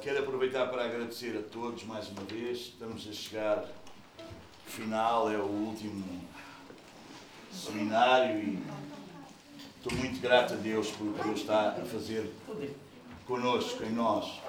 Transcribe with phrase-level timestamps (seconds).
[0.00, 2.58] Quero aproveitar para agradecer a todos mais uma vez.
[2.58, 3.64] Estamos a chegar
[4.66, 6.22] final, é o último
[7.52, 8.62] seminário e
[9.76, 12.32] estou muito grato a Deus por o que Ele está a fazer
[13.26, 14.40] conosco, em nós.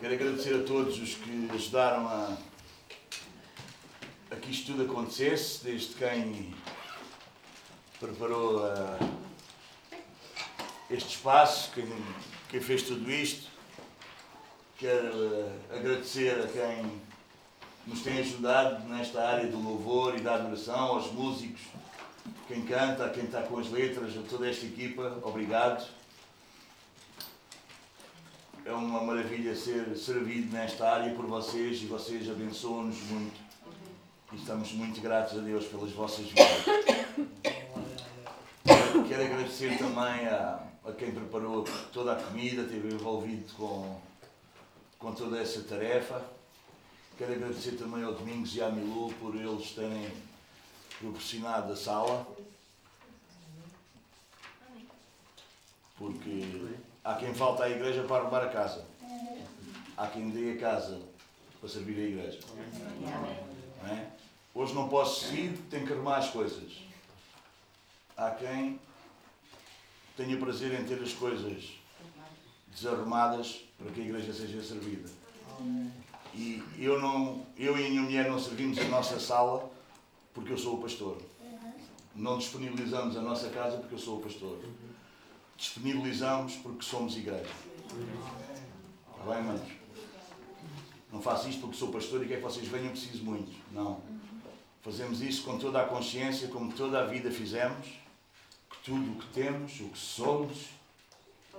[0.00, 2.36] Quero agradecer a todos os que ajudaram a,
[4.30, 6.54] a que isto tudo acontecesse, desde quem
[8.00, 8.98] preparou a,
[10.90, 11.84] este espaço, quem,
[12.48, 13.50] quem fez tudo isto.
[14.78, 17.00] Quero uh, agradecer a quem
[17.86, 21.62] nos tem ajudado nesta área do louvor e da adoração, aos músicos,
[22.48, 25.86] quem canta, a quem está com as letras, a toda esta equipa, obrigado.
[28.64, 33.40] É uma maravilha ser servido nesta área por vocês e vocês abençoam-nos muito.
[34.32, 36.64] E estamos muito gratos a Deus pelas vossas vidas.
[39.08, 44.00] Quero agradecer também a, a quem preparou toda a comida, esteve envolvido com,
[44.98, 46.24] com toda essa tarefa.
[47.18, 50.12] Quero agradecer também ao Domingos e à Milu por eles terem
[50.98, 52.26] proporcionado a sala.
[55.98, 58.86] Porque há quem falta à igreja para arrumar a casa.
[59.96, 61.00] Há quem dê a casa
[61.58, 62.38] para servir a igreja.
[63.82, 64.10] Não é?
[64.54, 66.80] Hoje não posso seguir, tenho que arrumar as coisas.
[68.16, 68.78] Há quem
[70.16, 71.74] tenha prazer em ter as coisas
[72.68, 75.08] desarrumadas para que a igreja seja servida.
[76.34, 79.70] E eu, não, eu e a minha mulher não servimos a nossa sala
[80.34, 81.18] porque eu sou o pastor.
[82.14, 84.58] Não disponibilizamos a nossa casa porque eu sou o pastor.
[85.56, 87.50] Disponibilizamos porque somos igreja.
[89.10, 89.68] Está bem, manos?
[91.12, 93.52] Não faço isto porque sou pastor e quer que vocês venham, preciso muito.
[93.72, 94.00] Não.
[94.82, 97.88] Fazemos isso com toda a consciência, como toda a vida fizemos,
[98.86, 100.68] tudo o que temos, o que somos,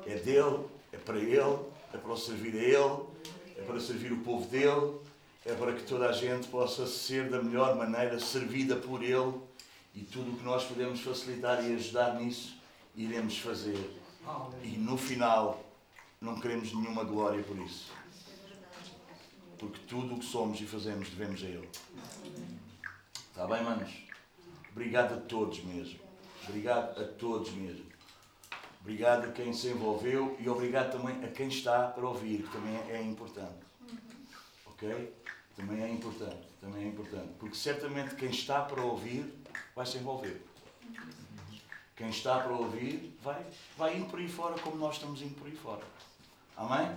[0.06, 1.60] é dele, é para ele,
[1.94, 3.04] é para servir a ele,
[3.58, 4.98] é para servir o povo dele,
[5.46, 9.34] é para que toda a gente possa ser da melhor maneira servida por ele
[9.94, 12.56] e tudo o que nós podemos facilitar e ajudar nisso,
[12.96, 14.00] iremos fazer.
[14.64, 15.62] E no final,
[16.22, 17.92] não queremos nenhuma glória por isso.
[19.60, 21.70] Porque tudo o que somos e fazemos devemos a Ele.
[23.30, 23.92] Está bem, manos?
[24.72, 26.07] Obrigado a todos mesmo.
[26.48, 27.86] Obrigado a todos mesmo.
[28.82, 32.76] Obrigado a quem se envolveu e obrigado também a quem está para ouvir, que também
[32.90, 33.66] é importante.
[34.66, 35.14] Ok?
[35.58, 37.34] Também é importante, também é importante.
[37.38, 39.34] Porque certamente quem está para ouvir
[39.76, 40.42] vai se envolver.
[41.96, 43.44] Quem está para ouvir vai,
[43.76, 45.84] vai indo por aí fora como nós estamos indo por aí fora.
[46.56, 46.96] Amém?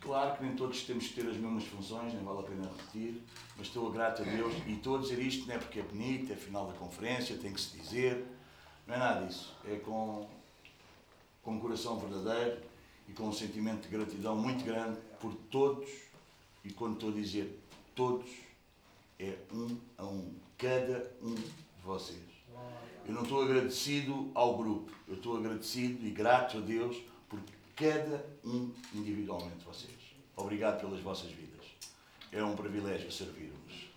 [0.00, 3.22] Claro que nem todos temos que ter as mesmas funções, nem vale a pena repetir,
[3.56, 6.30] mas estou grato a Deus e estou a dizer isto não é porque é bonito,
[6.30, 8.26] é final da conferência, tem que se dizer,
[8.86, 9.54] não é nada disso.
[9.66, 10.28] É com,
[11.42, 12.60] com um coração verdadeiro
[13.08, 15.88] e com um sentimento de gratidão muito grande por todos,
[16.64, 17.60] e quando estou a dizer
[17.94, 18.30] todos,
[19.18, 21.52] é um a um, cada um de
[21.82, 22.34] vocês.
[23.06, 26.96] Eu não estou agradecido ao grupo, eu estou agradecido e grato a Deus
[27.28, 27.38] por
[27.76, 29.98] cada um individualmente de vocês.
[30.36, 31.66] Obrigado pelas vossas vidas.
[32.32, 33.88] É um privilégio servir-vos.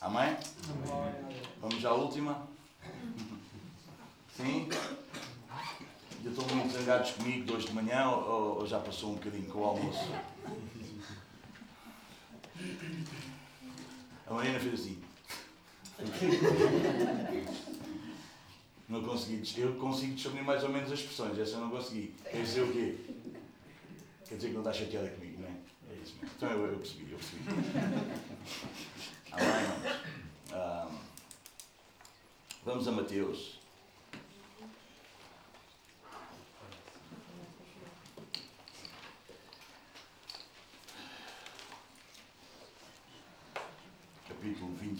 [0.00, 0.36] Amém?
[0.90, 1.36] Amém?
[1.60, 2.48] Vamos à última?
[4.40, 4.68] Sim?
[6.24, 9.50] Já estão muito zangados comigo de hoje de manhã ou, ou já passou um bocadinho
[9.50, 10.10] com o almoço?
[14.26, 15.02] A Mariana fez assim.
[18.88, 19.60] Não consegui.
[19.60, 22.14] Eu consigo discernir mais ou menos as expressões, essa eu não consegui.
[22.24, 22.96] Quer dizer o quê?
[24.26, 25.52] Quer dizer que não está chateada comigo, não é?
[25.90, 26.34] É isso mesmo.
[26.36, 27.42] Então eu, eu percebi, eu percebi.
[29.32, 29.48] Amém,
[30.52, 30.88] ah,
[32.64, 33.59] Vamos a Mateus.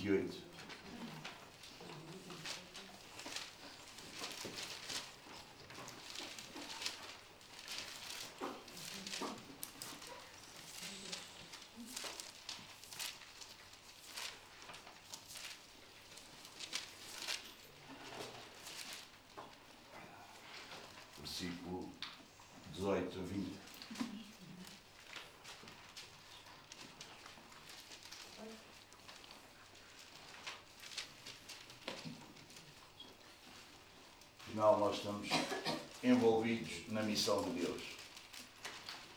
[0.00, 0.39] endurance
[34.50, 35.28] Afinal, nós estamos
[36.02, 37.82] envolvidos na missão de Deus.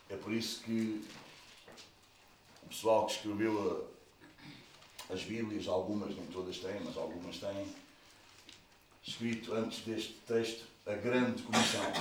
[0.07, 1.03] É por isso que
[2.62, 3.91] o pessoal que escreveu
[5.09, 7.68] a, as Bíblias, algumas, nem todas têm, mas algumas têm,
[9.03, 11.91] escrito antes deste texto a grande comissão.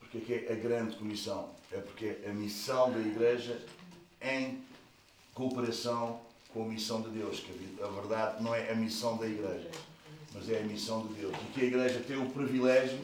[0.00, 1.50] Porque é que é a grande comissão?
[1.72, 3.64] É porque é a missão da igreja
[4.20, 4.62] em
[5.32, 6.20] cooperação
[6.52, 7.40] com a missão de Deus.
[7.40, 9.70] Que a verdade não é a missão da igreja,
[10.48, 11.34] é a missão de Deus.
[11.34, 12.98] E que a igreja tem o privilégio,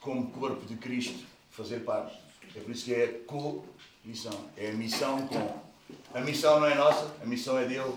[0.00, 2.18] como corpo de Cristo, fazer parte.
[2.54, 4.48] É por isso que é co-missão.
[4.56, 5.68] É a missão com.
[6.12, 7.94] A missão não é nossa, a missão é dele.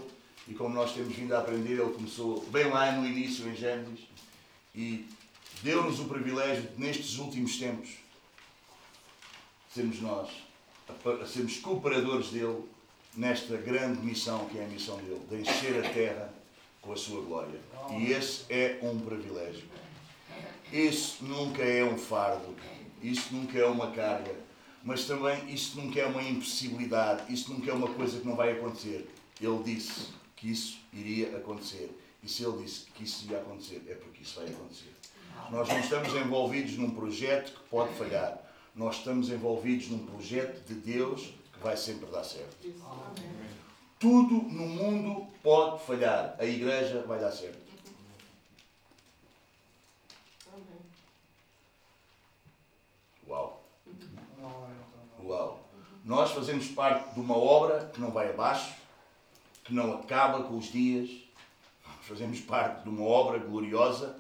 [0.48, 4.02] E como nós temos vindo a aprender, ele começou bem lá no início, em Gênesis,
[4.74, 5.06] e
[5.62, 7.90] deu-nos o privilégio, de, nestes últimos tempos,
[9.74, 10.30] sermos nós,
[11.22, 12.64] a sermos cooperadores dele
[13.16, 16.41] nesta grande missão que é a missão dele, de encher a terra
[16.82, 17.60] com a sua glória.
[17.92, 19.64] E esse é um privilégio.
[20.72, 22.56] Isso nunca é um fardo,
[23.02, 24.34] isso nunca é uma carga,
[24.84, 28.54] mas também isso nunca é uma impossibilidade, isso nunca é uma coisa que não vai
[28.54, 29.10] acontecer.
[29.40, 31.96] Ele disse que isso iria acontecer.
[32.24, 34.94] E se ele disse que isso ia acontecer, é porque isso vai acontecer.
[35.50, 38.40] Nós não estamos envolvidos num projeto que pode falhar.
[38.76, 42.56] Nós estamos envolvidos num projeto de Deus que vai sempre dar certo.
[44.02, 46.36] Tudo no mundo pode falhar.
[46.40, 47.62] A igreja vai dar certo.
[53.28, 53.64] Uau!
[55.24, 55.60] Uau!
[56.04, 58.74] Nós fazemos parte de uma obra que não vai abaixo,
[59.64, 61.12] que não acaba com os dias.
[62.02, 64.20] Fazemos parte de uma obra gloriosa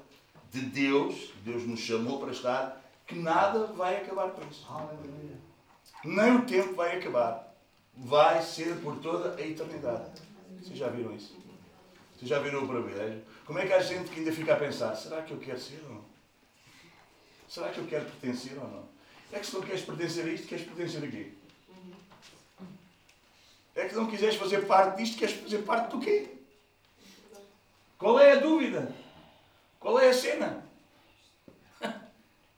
[0.51, 4.67] de Deus, que Deus nos chamou para estar, que nada vai acabar com isso.
[6.03, 7.50] Nem o tempo vai acabar.
[8.03, 10.09] Vai ser por toda a eternidade.
[10.59, 11.37] Vocês já viram isso?
[12.17, 13.21] Vocês já viram o privilégio?
[13.45, 15.83] Como é que há gente que ainda fica a pensar, será que eu quero ser
[15.83, 16.05] ou não?
[17.47, 18.89] Será que eu quero pertencer ou não?
[19.31, 21.31] É que se não queres pertencer a isto, queres pertencer a quê?
[23.75, 26.37] É que não quiseres fazer parte disto, queres fazer parte do quê?
[27.99, 28.95] Qual é a dúvida?
[29.79, 30.65] Qual é a cena?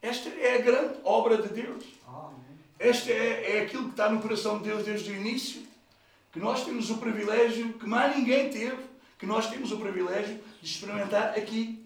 [0.02, 1.84] Esta é a grande obra de Deus.
[2.80, 5.62] Esta é, é aquilo que está no coração de Deus desde o início.
[6.32, 8.78] Que nós temos o privilégio, que mais ninguém teve,
[9.20, 11.86] que nós temos o privilégio de experimentar aqui.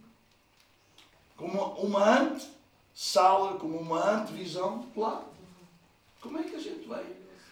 [1.36, 5.24] Como uma, uma ante-sala, como uma ante-visão lá.
[6.22, 7.06] Como é que a gente vai?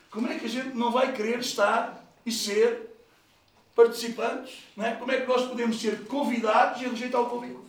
[0.10, 2.96] Como é que a gente não vai querer estar e ser
[3.76, 4.64] participantes?
[4.76, 4.96] Não é?
[4.96, 7.65] Como é que nós podemos ser convidados e rejeitar o convite?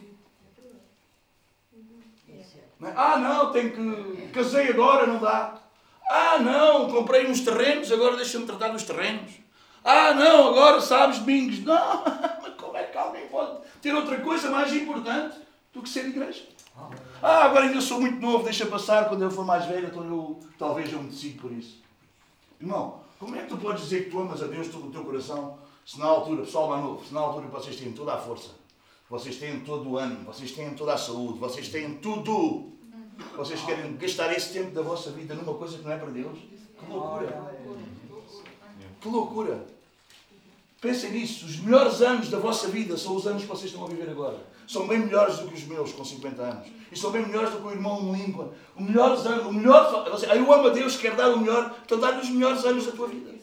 [2.78, 2.92] Não é?
[2.96, 4.28] Ah, não, tenho que.
[4.28, 5.54] Casei agora, não dá.
[6.08, 9.32] Ah, não, comprei uns terrenos, agora deixa-me tratar dos terrenos.
[9.84, 11.60] Ah, não, agora sabes, domingos.
[11.60, 12.04] Não,
[12.42, 15.36] mas como é que alguém pode ter outra coisa mais importante
[15.72, 16.44] do que ser igreja?
[17.22, 20.40] Ah, agora ainda sou muito novo, deixa passar, quando eu for mais velho, então eu,
[20.58, 21.80] talvez eu me decido por isso.
[22.60, 25.02] Irmão, como é que tu podes dizer que tu amas a Deus todo o teu
[25.02, 28.50] coração, se na altura, pessoal mais novo, se na altura vocês têm toda a força,
[29.08, 32.72] vocês têm todo o ânimo, vocês têm toda a saúde, vocês têm tudo.
[33.36, 36.38] Vocês querem gastar esse tempo da vossa vida numa coisa que não é para Deus?
[36.38, 37.54] Que loucura!
[39.00, 39.66] Que loucura!
[40.80, 43.88] Pensem nisso, os melhores anos da vossa vida são os anos que vocês estão a
[43.88, 44.38] viver agora.
[44.68, 46.68] São bem melhores do que os meus com 50 anos.
[46.92, 48.52] E são bem melhores do que o irmão em língua.
[48.76, 50.06] O melhor ano, o melhor.
[50.34, 51.74] Eu amo a Deus, quero dar o melhor.
[51.84, 53.34] Então dá-lhe os melhores anos da tua vida.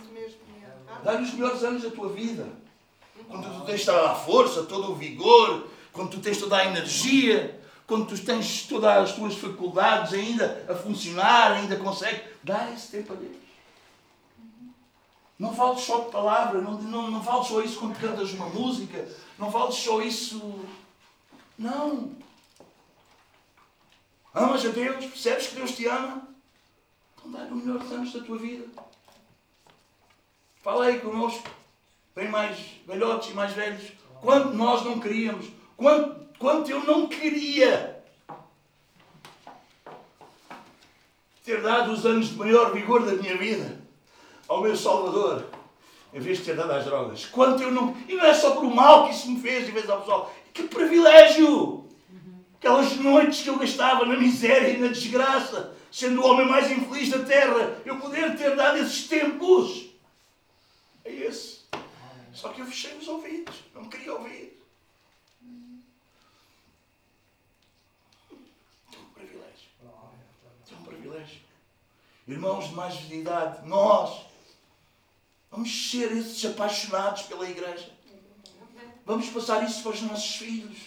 [1.04, 2.48] Dá-lhe os melhores anos da tua vida.
[3.34, 7.60] Quando tu tens toda a força, todo o vigor, quando tu tens toda a energia,
[7.88, 13.12] quando tu tens todas as tuas faculdades ainda a funcionar, ainda consegue, dá esse tempo
[13.12, 13.36] a Deus.
[15.40, 19.04] Não fales só de palavra, não, não, não só isso quando cantas uma música,
[19.40, 20.60] não fales só isso.
[21.58, 22.12] Não.
[24.32, 26.22] Amas a Deus, percebes que Deus te ama?
[27.18, 28.68] Então dá-lhe o melhor dos anos da tua vida.
[30.62, 31.50] Fala aí connosco,
[32.16, 33.92] bem mais velhotes e mais velhos.
[34.22, 38.02] Quanto nós não queríamos, quanto, quanto eu não queria
[41.44, 43.82] ter dado os anos de maior vigor da minha vida
[44.48, 45.46] ao meu Salvador,
[46.14, 47.26] em vez de ter dado às drogas.
[47.26, 47.96] Quanto eu não.
[48.08, 50.34] E não é só por o mal que isso me fez, em vez ao pessoal.
[50.54, 51.84] Que privilégio!
[52.56, 57.10] Aquelas noites que eu gastava na miséria e na desgraça, sendo o homem mais infeliz
[57.10, 59.88] da terra, eu poder ter dado esses tempos.
[61.04, 61.63] É esse.
[62.44, 64.62] Só que eu fechei os ouvidos, não queria ouvir.
[68.92, 69.70] Tem um privilégio.
[70.68, 71.40] Tem um privilégio.
[72.28, 74.26] Irmãos de mais de idade, nós
[75.50, 77.90] vamos ser esses apaixonados pela igreja.
[79.06, 80.80] Vamos passar isso para os nossos filhos.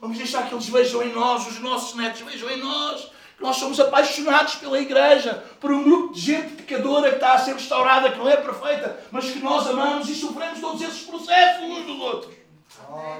[0.00, 3.10] Vamos deixar que eles vejam em nós, os nossos netos vejam em nós,
[3.42, 7.54] nós somos apaixonados pela igreja, por um grupo de gente pecadora que está a ser
[7.54, 11.84] restaurada, que não é perfeita, mas que nós amamos e sofremos todos esses processos uns
[11.84, 12.34] dos outros.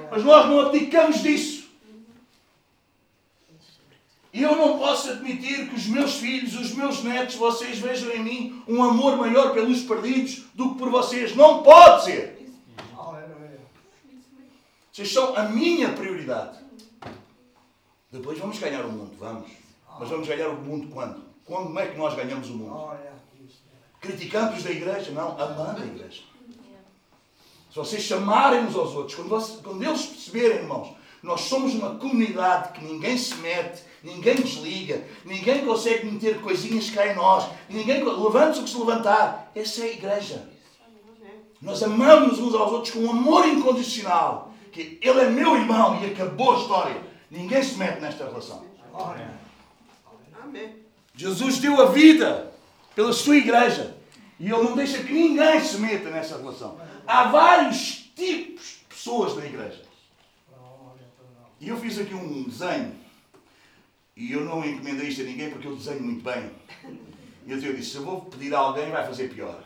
[0.09, 1.63] Mas nós não abdicamos disso.
[4.31, 8.23] E eu não posso admitir que os meus filhos, os meus netos, vocês vejam em
[8.23, 11.35] mim um amor maior pelos perdidos do que por vocês.
[11.35, 12.43] Não pode ser.
[14.91, 16.57] Vocês são a minha prioridade.
[18.11, 19.62] Depois vamos ganhar o mundo, vamos.
[19.99, 21.21] Mas vamos ganhar o mundo quando?
[21.45, 22.91] Quando é que nós ganhamos o mundo?
[23.99, 25.11] Criticando-os da igreja?
[25.11, 26.21] Não, amando a igreja.
[27.69, 31.95] Se vocês chamarem uns aos outros, quando, vocês, quando eles perceberem, irmãos, nós somos uma
[31.95, 38.03] comunidade que ninguém se mete, ninguém desliga, ninguém consegue meter coisinhas cá em nós, ninguém
[38.03, 39.51] levanta o que se levantar.
[39.55, 40.49] Essa é a igreja.
[41.61, 44.51] Nós amamos uns aos outros com um amor incondicional.
[44.71, 47.01] Que ele é meu irmão e acabou a história.
[47.31, 48.65] Ninguém se mete nesta relação.
[50.43, 50.75] Amém.
[51.15, 52.53] Jesus deu a vida
[52.93, 53.97] pela sua igreja.
[54.39, 56.79] E ele não deixa que ninguém se meta nessa relação.
[57.07, 59.81] Há vários tipos de pessoas na igreja.
[61.59, 62.93] E eu fiz aqui um desenho.
[64.17, 66.51] E eu não encomendei isto a ninguém porque eu desenho muito bem.
[67.45, 69.63] E então eu disse, se eu vou pedir a alguém, vai fazer pior.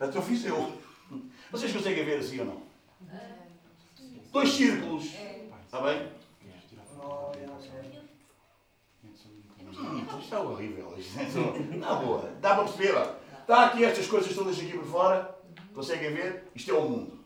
[0.00, 0.80] Então fiz eu.
[1.50, 2.62] Vocês conseguem ver assim ou não?
[4.32, 5.06] Dois círculos.
[5.64, 6.08] Está bem?
[10.20, 10.96] Isto é horrível.
[10.96, 12.32] É Na boa.
[12.40, 12.94] Dá para perceber?
[13.40, 15.38] Está aqui estas coisas todas aqui por fora.
[15.74, 16.44] Conseguem ver?
[16.54, 17.18] Isto é o mundo.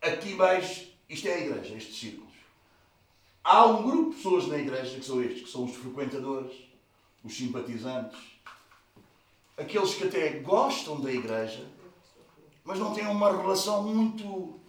[0.00, 2.32] Aqui mais, isto é a igreja, estes círculos.
[3.42, 6.52] Há um grupo de pessoas na igreja que são estes, que são os frequentadores,
[7.24, 8.18] os simpatizantes,
[9.56, 11.66] aqueles que até gostam da igreja,
[12.64, 14.60] mas não têm uma relação muito,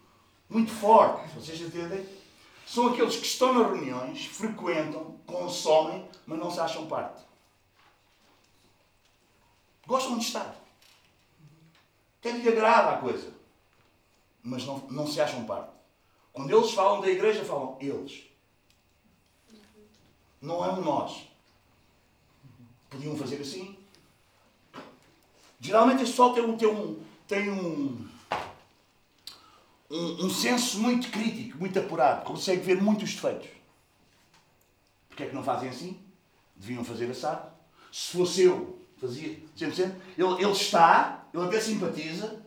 [0.50, 1.29] muito forte.
[1.36, 2.05] Vocês entendem?
[2.69, 7.23] São aqueles que estão nas reuniões, frequentam, consomem, mas não se acham parte.
[9.88, 10.55] Gostam de estar.
[12.19, 13.39] Até lhe agrada a coisa
[14.43, 15.71] mas não, não se acham parte.
[16.33, 18.23] Quando eles falam da igreja, falam eles.
[20.41, 21.27] Não é um nós.
[22.89, 23.77] Podiam fazer assim.
[25.59, 28.09] Geralmente este pessoal tem um, tem um, tem um,
[29.89, 32.25] um, um senso muito crítico, muito apurado.
[32.25, 33.50] Consegue ver muitos defeitos.
[35.08, 36.00] Porquê é que não fazem assim?
[36.55, 37.51] Deviam fazer assado.
[37.91, 39.38] Se fosse eu, fazia.
[39.55, 40.01] Sempre, sempre.
[40.17, 42.43] Ele, ele está, ele até simpatiza,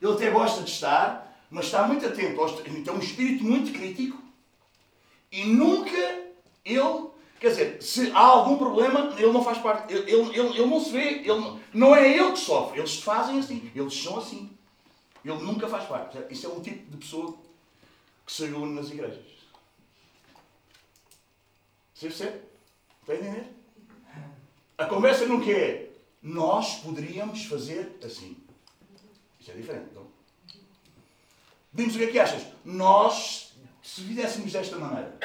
[0.00, 4.22] ele até gosta de estar, mas está muito atento, tem um espírito muito crítico
[5.30, 5.90] e nunca
[6.64, 7.08] ele,
[7.40, 10.92] quer dizer, se há algum problema, ele não faz parte, ele, ele, ele não se
[10.92, 14.56] vê, ele, não é ele que sofre, eles fazem assim, eles são assim.
[15.24, 16.18] Ele nunca faz parte.
[16.30, 17.36] Isso é um tipo de pessoa
[18.26, 19.24] que se reúne nas igrejas.
[21.94, 22.40] Você percebe?
[23.00, 23.54] Está a entender?
[24.76, 25.90] A conversa nunca é
[26.22, 28.36] nós poderíamos fazer assim.
[29.40, 29.88] Isso é diferente.
[29.90, 30.06] Então,
[31.74, 32.46] Dizemos o que é que achas?
[32.64, 33.52] Nós,
[33.82, 35.18] se fizéssemos desta maneira,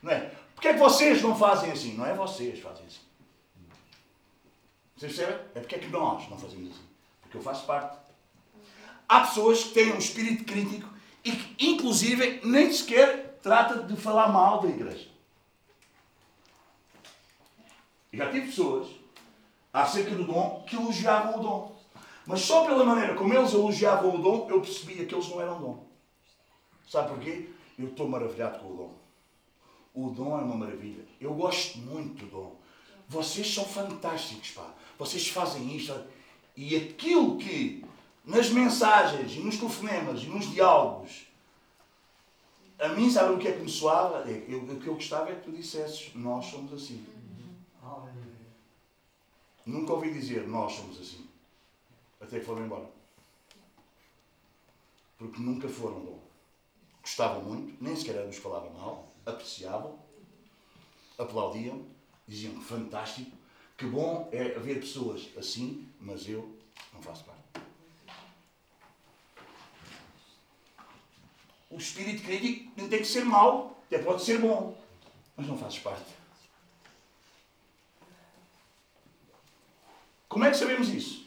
[0.00, 0.32] não é?
[0.54, 1.94] Porque é que vocês não fazem assim?
[1.94, 3.00] Não é vocês fazem assim.
[4.96, 5.44] Vocês percebem?
[5.56, 6.84] É porque é que nós não fazemos assim.
[7.22, 8.03] Porque eu faço parte.
[9.08, 10.88] Há pessoas que têm um espírito crítico
[11.24, 15.08] e que, inclusive, nem sequer trata de falar mal da igreja.
[18.12, 18.88] Já tive pessoas,
[19.72, 21.76] acerca do dom, que elogiavam o dom.
[22.26, 25.60] Mas só pela maneira como eles elogiavam o dom, eu percebia que eles não eram
[25.60, 25.86] dom.
[26.88, 27.48] Sabe porquê?
[27.78, 28.94] Eu estou maravilhado com o dom.
[29.94, 31.04] O dom é uma maravilha.
[31.20, 32.56] Eu gosto muito do dom.
[33.08, 34.70] Vocês são fantásticos, pá.
[34.98, 35.94] Vocês fazem isto.
[36.56, 37.84] E aquilo que
[38.24, 41.26] nas mensagens e nos telefonemas e nos diálogos
[42.78, 44.28] a mim, sabe o que é que me soava?
[44.28, 47.06] É, eu, o que eu gostava é que tu dissesses: Nós somos assim.
[47.82, 48.12] Uhum.
[49.64, 51.24] Nunca ouvi dizer: Nós somos assim
[52.24, 52.90] até que foram embora.
[55.16, 56.18] Porque nunca foram bom.
[57.00, 59.98] Gostavam muito, nem sequer nos falavam mal, apreciavam,
[61.18, 61.84] aplaudiam,
[62.26, 63.30] diziam fantástico,
[63.76, 66.56] que bom é haver pessoas assim, mas eu
[66.92, 67.33] não faço parte.
[71.74, 74.80] O espírito crítico não tem que ser mau, até pode ser bom,
[75.36, 76.04] mas não fazes parte.
[80.28, 81.26] Como é que sabemos isso?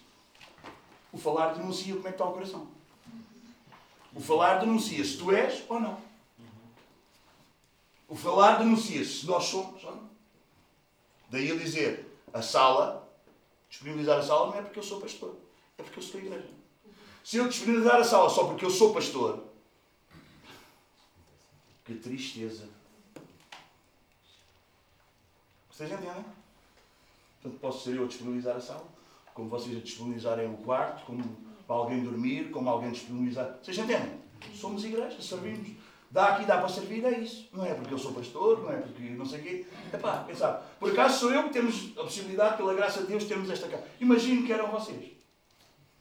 [1.11, 2.65] O falar denuncia como é que está o coração.
[4.15, 5.99] O falar denuncia se tu és ou não.
[8.07, 10.09] O falar denuncia se nós somos ou não.
[11.29, 13.05] Daí eu dizer, a sala,
[13.69, 15.35] disponibilizar a sala não é porque eu sou pastor,
[15.77, 16.49] é porque eu sou igreja.
[17.21, 19.46] Se eu disponibilizar a sala só porque eu sou pastor,
[21.87, 22.69] que tristeza.
[25.71, 26.25] Vocês entendem?
[27.41, 28.97] Portanto, posso ser eu a disponibilizar a sala?
[29.37, 31.23] como vocês a disponibilizarem o quarto, como
[31.67, 33.59] alguém dormir, como alguém disponibilizar.
[33.61, 34.19] Vocês entendem?
[34.55, 35.69] Somos igreja, servimos.
[36.09, 37.47] Dá aqui, dá para servir, é isso.
[37.53, 39.65] Não é porque eu sou pastor, não é porque não sei o quê.
[39.93, 40.63] Epá, quem sabe?
[40.79, 43.83] Por acaso sou eu que temos a possibilidade, pela graça de Deus, temos esta casa.
[43.99, 45.11] Imagino que eram vocês.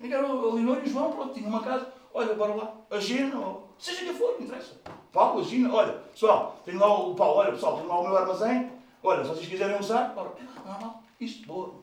[0.01, 1.93] Que eram a Leonor e o João, pronto, tinham uma casa.
[2.17, 2.73] Olha, bora lá.
[2.91, 3.39] A Gina,
[3.79, 4.73] seja que for, não interessa.
[5.13, 8.17] Paulo, a Gina, olha, pessoal, tenho lá o Paulo, olha, pessoal, tenho lá o meu
[8.17, 8.73] armazém.
[9.03, 10.33] Olha, se vocês quiserem usar, bora.
[10.65, 11.75] Não, não, isto, boa.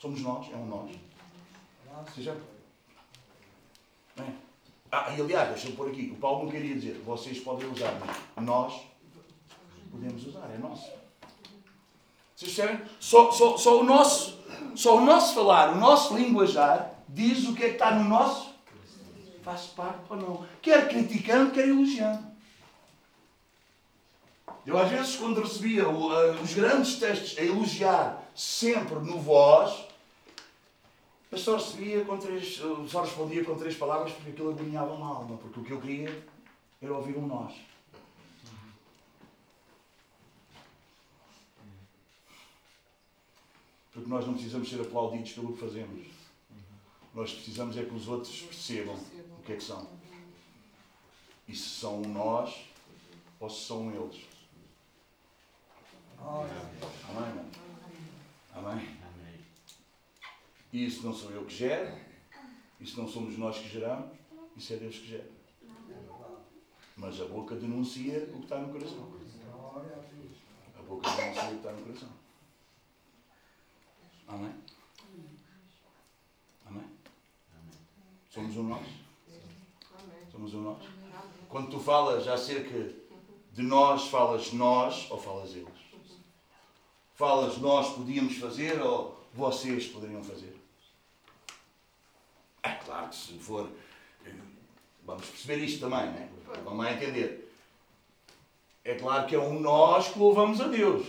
[0.00, 0.90] Somos nós, é um nós.
[2.12, 2.36] Seja.
[4.18, 4.24] É.
[4.90, 6.12] Ah, e aliás, deixa-me pôr aqui.
[6.12, 7.96] O Paulo não queria dizer, vocês podem usar,
[8.34, 8.80] mas nós
[9.92, 10.90] podemos usar, é nosso.
[12.34, 12.84] Vocês percebem?
[12.98, 14.40] Só, só, só, o nosso,
[14.74, 18.51] só o nosso falar, o nosso linguajar, diz o que é que está no nosso.
[19.42, 20.46] Faz parte ou não.
[20.60, 22.32] Quer criticando, quer elogiando.
[24.64, 29.88] Eu às vezes, quando recebia os grandes textos a elogiar sempre no vós,
[31.30, 35.36] mas só recebia com três, só respondia com três palavras porque aquilo agoniava uma alma,
[35.38, 36.24] porque o que eu queria
[36.80, 37.54] era ouvir um nós.
[43.92, 46.06] Porque nós não precisamos ser aplaudidos pelo que fazemos.
[47.14, 48.96] Nós precisamos é que os outros percebam
[49.42, 49.88] o que é que são.
[51.48, 52.64] E se são nós
[53.40, 54.24] ou se são eles.
[56.20, 57.50] Amém?
[58.54, 58.98] Amém?
[60.72, 61.98] E isso não sou eu que gero,
[62.80, 64.16] isso não somos nós que geramos,
[64.56, 65.28] isso é Deus que gera.
[66.96, 69.12] Mas a boca denuncia o que está no coração.
[70.78, 72.08] A boca denuncia o que está no coração.
[74.28, 74.54] Amém?
[76.64, 76.90] Amém?
[78.30, 79.01] Somos um nós?
[80.42, 80.82] Somos um nós?
[81.48, 82.92] Quando tu falas acerca
[83.52, 85.68] de nós, falas nós ou falas eles?
[87.14, 90.56] Falas nós podíamos fazer ou vocês poderiam fazer?
[92.64, 93.70] É claro que se for.
[95.04, 96.28] Vamos perceber isto também, né?
[96.64, 97.52] Vamos lá entender.
[98.84, 101.06] É claro que é um nós que louvamos a Deus.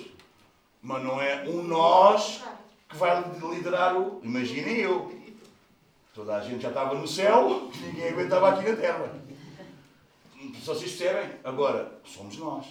[0.79, 2.43] Mas não é um nós
[2.87, 4.19] que vai liderar o.
[4.23, 5.23] Imaginem eu.
[6.13, 9.19] Toda a gente já estava no céu, ninguém aguentava aqui na terra.
[10.63, 11.39] Se vocês percebem?
[11.43, 12.65] Agora, somos nós.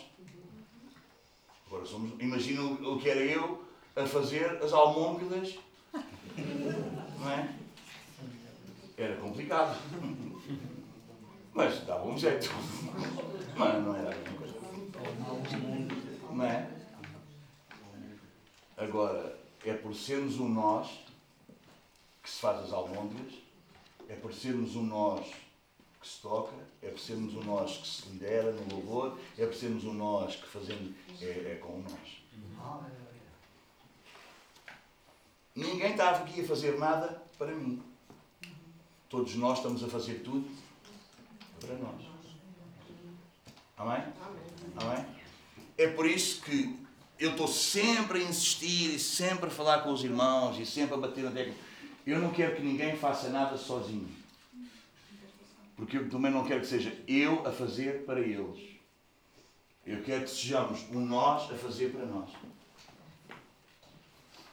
[1.66, 2.18] Agora somos.
[2.18, 5.58] Imagina o que era eu a fazer as almôndegas.
[7.20, 7.54] Não é?
[8.96, 9.78] Era complicado.
[11.52, 12.48] Mas dava um jeito.
[13.58, 14.54] Mas não era a mesma coisa.
[16.30, 16.70] Não é?
[18.78, 20.88] Agora, é por sermos um nós
[22.22, 23.34] que se faz as almôndegas,
[24.08, 25.30] é por sermos um nós
[26.02, 29.54] que se toca, é por sermos um nós que se lidera no louvor, é por
[29.54, 32.22] sermos um nós que fazemos, é, é com um nós.
[35.54, 37.80] Ninguém estava aqui a fazer nada para mim.
[39.08, 40.50] Todos nós estamos a fazer tudo
[41.60, 42.02] para nós.
[43.76, 44.02] Amém?
[44.76, 45.06] Amém?
[45.78, 46.78] É por isso que
[47.18, 50.98] eu estou sempre a insistir e sempre a falar com os irmãos e sempre a
[50.98, 51.54] bater na tecla.
[52.04, 54.21] Eu não quero que ninguém faça nada sozinho.
[55.76, 58.72] Porque eu também não quero que seja eu a fazer para eles.
[59.84, 62.30] Eu quero que sejamos um nós a fazer para nós.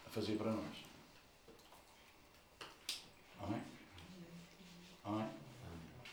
[0.06, 0.76] A fazer para nós.
[3.42, 3.62] Amém?
[5.04, 5.30] Amém?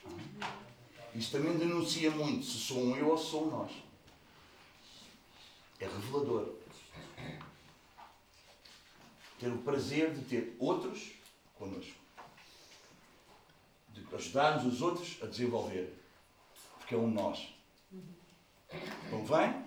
[0.05, 0.27] Amém?
[1.15, 3.73] Isto também denuncia muito se sou um eu ou sou um nós.
[5.81, 6.55] É revelador.
[9.39, 11.13] Ter o prazer de ter outros
[11.55, 12.06] connosco.
[13.97, 15.93] De ajudarmos os outros a desenvolver.
[16.79, 17.49] Porque é um nós.
[18.71, 19.65] Vem.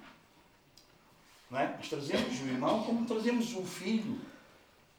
[1.50, 1.76] Não é?
[1.76, 4.20] Nós trazemos o irmão como trazemos o filho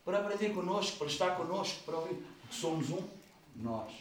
[0.04, 2.16] para aprender connosco, para estar connosco, para ouvir.
[2.40, 3.08] Porque somos um
[3.56, 3.92] nós.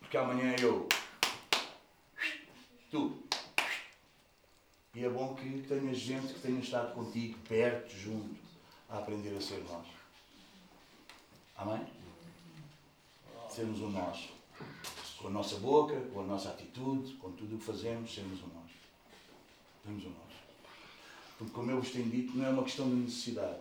[0.00, 0.88] Porque amanhã eu.
[2.90, 3.22] Tu.
[4.94, 8.36] E é bom que tenhas gente que tenha estado contigo, perto, junto,
[8.88, 9.86] a aprender a ser nós.
[11.56, 11.97] Amém?
[13.58, 14.28] Sermos um nós.
[15.20, 18.46] Com a nossa boca, com a nossa atitude, com tudo o que fazemos, sermos um
[18.54, 18.70] nós.
[19.82, 20.32] Sermos um nós.
[21.36, 23.58] Porque, como eu vos tenho dito, não é uma questão de necessidade.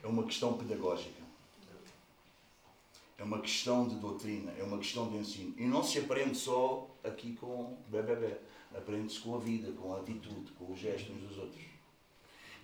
[0.00, 1.24] É uma questão pedagógica.
[3.18, 5.52] É uma questão de doutrina, é uma questão de ensino.
[5.58, 8.36] E não se aprende só aqui com bebê.
[8.76, 11.64] Aprende-se com a vida, com a atitude, com os gestos dos outros.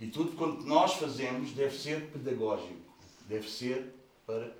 [0.00, 2.78] E tudo quanto nós fazemos deve ser pedagógico,
[3.26, 3.92] deve ser
[4.24, 4.56] para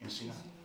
[0.00, 0.59] ensinar.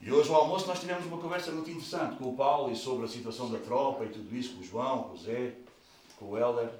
[0.00, 3.06] E hoje no almoço nós tivemos uma conversa muito interessante com o Paulo e sobre
[3.06, 5.54] a situação da tropa e tudo isso, com o João, com o Zé,
[6.16, 6.70] com o Helder.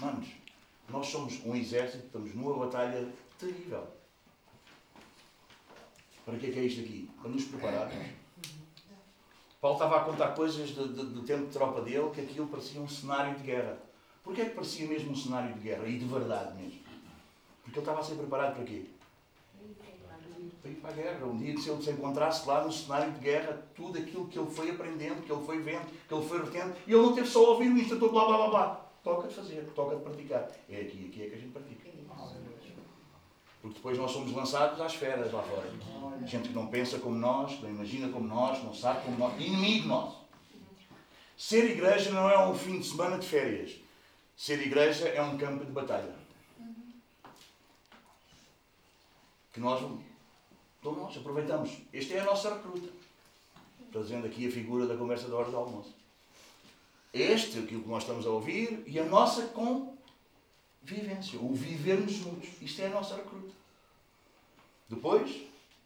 [0.00, 0.28] Manos,
[0.88, 3.86] nós somos um exército, estamos numa batalha terrível.
[6.24, 7.10] Para que é que é isto aqui?
[7.20, 8.06] Para nos prepararmos.
[9.60, 12.80] Paulo estava a contar coisas do, do, do tempo de tropa dele que aquilo parecia
[12.80, 13.76] um cenário de guerra.
[14.22, 15.88] Porquê é que parecia mesmo um cenário de guerra?
[15.88, 16.80] E de verdade mesmo.
[17.64, 18.86] Porque ele estava a ser preparado para quê?
[20.68, 21.26] Para ir para a guerra.
[21.26, 24.50] Um dia, se ele se encontrasse lá no cenário de guerra, tudo aquilo que ele
[24.50, 27.52] foi aprendendo, que ele foi vendo, que ele foi retendo, e ele não teve só
[27.52, 28.84] ouvir o instrutor, blá blá blá blá.
[29.02, 30.50] Toca de fazer, toca de praticar.
[30.68, 31.88] É aqui, aqui é que a gente pratica.
[33.60, 35.70] Porque depois nós somos lançados às feras lá fora.
[36.24, 39.34] Gente que não pensa como nós, não imagina como nós, não sabe como nós.
[39.40, 40.18] Inimigo nosso.
[41.36, 43.76] Ser igreja não é um fim de semana de férias.
[44.36, 46.14] Ser igreja é um campo de batalha.
[49.52, 49.82] Que nós,
[50.90, 51.78] então nós aproveitamos.
[51.92, 52.88] Esta é a nossa recruta.
[53.92, 55.94] Trazendo aqui a figura da conversa da hora do almoço.
[57.12, 61.40] Este, aquilo que nós estamos a ouvir, e a nossa convivência.
[61.40, 62.48] O vivermos juntos.
[62.60, 63.54] Isto é a nossa recruta.
[64.88, 65.42] Depois,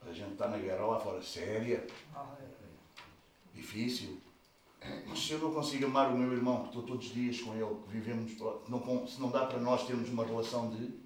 [0.07, 1.87] a gente está na guerra lá fora, séria,
[3.55, 4.21] difícil.
[5.07, 7.55] Mas se eu não consigo amar o meu irmão, que estou todos os dias com
[7.55, 8.33] ele, que vivemos,
[8.69, 11.02] não, se não dá para nós termos uma relação de.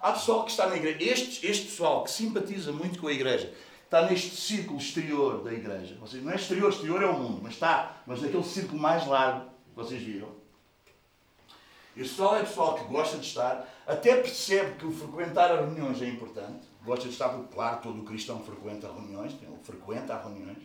[0.00, 3.52] Há pessoal que está na igreja, este, este pessoal que simpatiza muito com a igreja,
[3.84, 5.96] está neste círculo exterior da igreja.
[6.00, 9.50] Vocês, não é exterior, exterior é o mundo, mas está, mas naquele círculo mais largo,
[9.74, 10.28] vocês viram.
[11.96, 16.06] Este pessoal é pessoal que gosta de estar, até percebe que frequentar as reuniões é
[16.06, 20.58] importante, gosta de estar, porque, claro, todo cristão frequenta reuniões, ele frequenta as reuniões,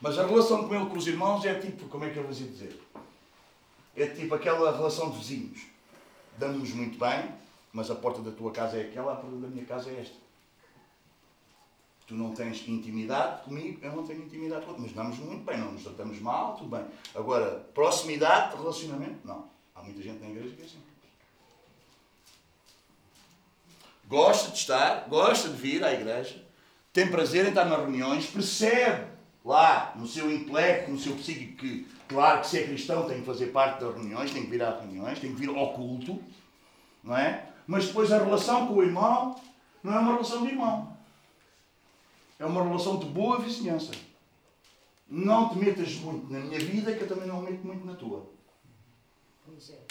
[0.00, 2.32] mas a relação com ele, com os irmãos, é tipo, como é que eu vou
[2.32, 2.80] dizer?
[3.96, 5.62] É tipo aquela relação de vizinhos.
[6.36, 7.34] Damos-nos muito bem,
[7.78, 10.16] mas a porta da tua casa é aquela, a porta da minha casa é esta.
[12.08, 15.70] Tu não tens intimidade comigo, eu não tenho intimidade contigo, mas damos muito bem, não
[15.70, 16.84] nos tratamos mal, tudo bem.
[17.14, 19.48] Agora, proximidade, relacionamento, não.
[19.76, 20.82] Há muita gente na igreja que é assim.
[24.08, 26.44] Gosta de estar, gosta de vir à igreja,
[26.92, 29.06] tem prazer em estar nas reuniões, percebe
[29.44, 33.26] lá no seu intelecto, no seu psíquico que, claro, que se é cristão tem que
[33.26, 36.20] fazer parte das reuniões, tem que vir às reuniões, tem que vir ao culto,
[37.04, 37.48] não é?
[37.68, 39.38] Mas depois a relação com o irmão
[39.82, 40.96] não é uma relação de irmão.
[42.38, 43.92] É uma relação de boa vizinhança.
[45.06, 47.94] Não te metas muito na minha vida, que eu também não me meto muito na
[47.94, 48.26] tua.
[49.44, 49.84] Pois é.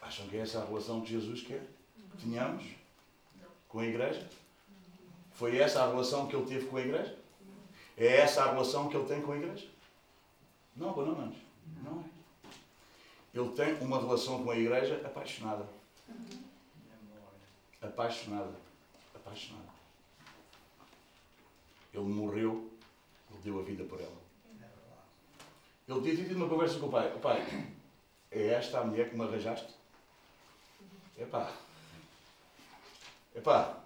[0.00, 1.66] Acham que é essa a relação que Jesus quer
[2.12, 2.85] que tenhamos
[3.68, 4.28] com a igreja?
[5.32, 7.18] Foi essa a relação que ele teve com a igreja?
[7.96, 9.66] É essa a relação que ele tem com a igreja?
[10.76, 11.36] Não, não, não.
[11.82, 12.16] Não é
[13.38, 15.68] ele tem uma relação com a igreja apaixonada.
[17.82, 18.54] Apaixonada.
[19.14, 19.68] Apaixonada.
[21.92, 22.70] Ele morreu,
[23.30, 24.26] ele deu a vida por ela.
[25.86, 27.14] Ele tinha tido uma conversa com o pai.
[27.14, 27.46] O pai,
[28.30, 29.74] é esta a mulher que me arranjaste?
[31.18, 31.52] Epá.
[33.36, 33.84] Epá.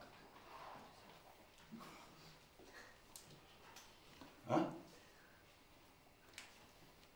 [4.48, 4.72] Hã?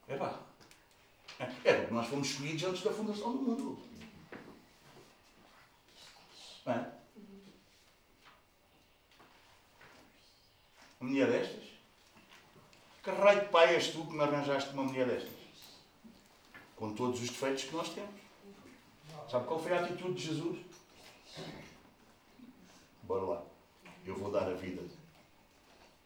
[0.09, 0.40] Epá.
[1.38, 3.83] É porque nós fomos escolhidos antes da fundação do mundo.
[6.66, 6.92] Não é?
[11.01, 11.64] Uma mulher destas?
[13.03, 15.33] Que raio de pai és tu que me arranjaste uma mulher destas?
[16.75, 18.20] Com todos os defeitos que nós temos.
[19.31, 20.59] Sabe qual foi a atitude de Jesus?
[23.07, 23.43] Bora lá.
[24.07, 24.83] Eu vou dar a vida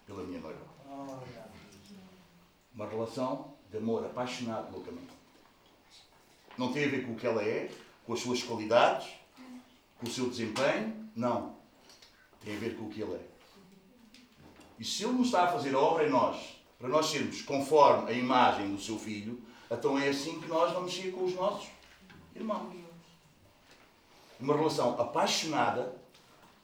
[0.06, 0.60] pela minha noiva.
[2.74, 5.12] Uma relação de amor apaixonado loucamente.
[6.56, 7.70] Não tem a ver com o que ela é,
[8.04, 9.08] com as suas qualidades,
[9.98, 11.08] com o seu desempenho.
[11.14, 11.56] Não.
[12.44, 13.26] Tem a ver com o que ele é.
[14.78, 18.10] E se ele nos está a fazer a obra em nós, para nós sermos conforme
[18.10, 21.68] a imagem do seu filho, então é assim que nós vamos ser com os nossos
[22.34, 22.76] irmãos.
[24.40, 25.96] Uma relação apaixonada,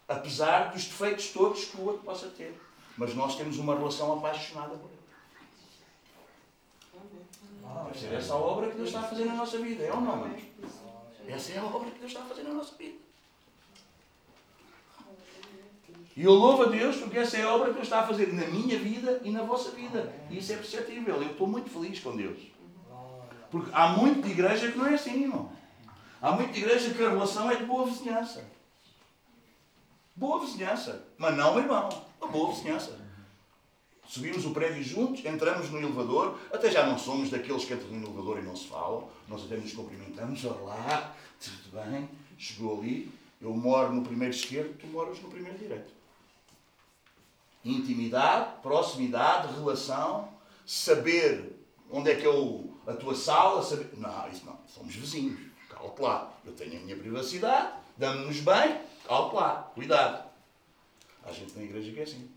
[0.08, 2.58] apesar dos defeitos todos que o outro possa ter.
[2.96, 5.04] Mas nós temos uma relação apaixonada por ele.
[7.86, 10.00] Deve ser essa a obra que Deus está a fazer na nossa vida, é ou
[10.00, 10.42] não, mas
[11.26, 12.98] Essa é a obra que Deus está a fazer na nossa vida.
[16.16, 18.32] E eu louvo a Deus porque essa é a obra que Deus está a fazer
[18.32, 20.12] na minha vida e na vossa vida.
[20.30, 21.16] E isso é perceptível.
[21.16, 22.38] Eu estou muito feliz com Deus.
[23.50, 25.50] Porque há muito de igreja que não é assim, irmão.
[26.22, 28.44] Há muito de igreja que a relação é de boa vizinhança.
[30.16, 31.04] Boa vizinhança.
[31.18, 31.88] Mas não, irmão.
[32.20, 33.04] Uma boa vizinhança.
[34.06, 38.06] Subimos o prédio juntos, entramos no elevador, até já não somos daqueles que entram no
[38.06, 43.52] elevador e não se falam, nós até nos cumprimentamos, olá, tudo bem, chegou ali, eu
[43.54, 45.92] moro no primeiro esquerdo, tu moras no primeiro direito.
[47.64, 50.28] Intimidade, proximidade, relação,
[50.66, 53.90] saber onde é que é a tua sala, saber...
[53.96, 56.32] Não, isso não, somos vizinhos, cala-te lá.
[56.44, 60.30] Eu tenho a minha privacidade, damos-nos bem, lá, cuidado.
[61.24, 62.30] Há gente na igreja que é assim.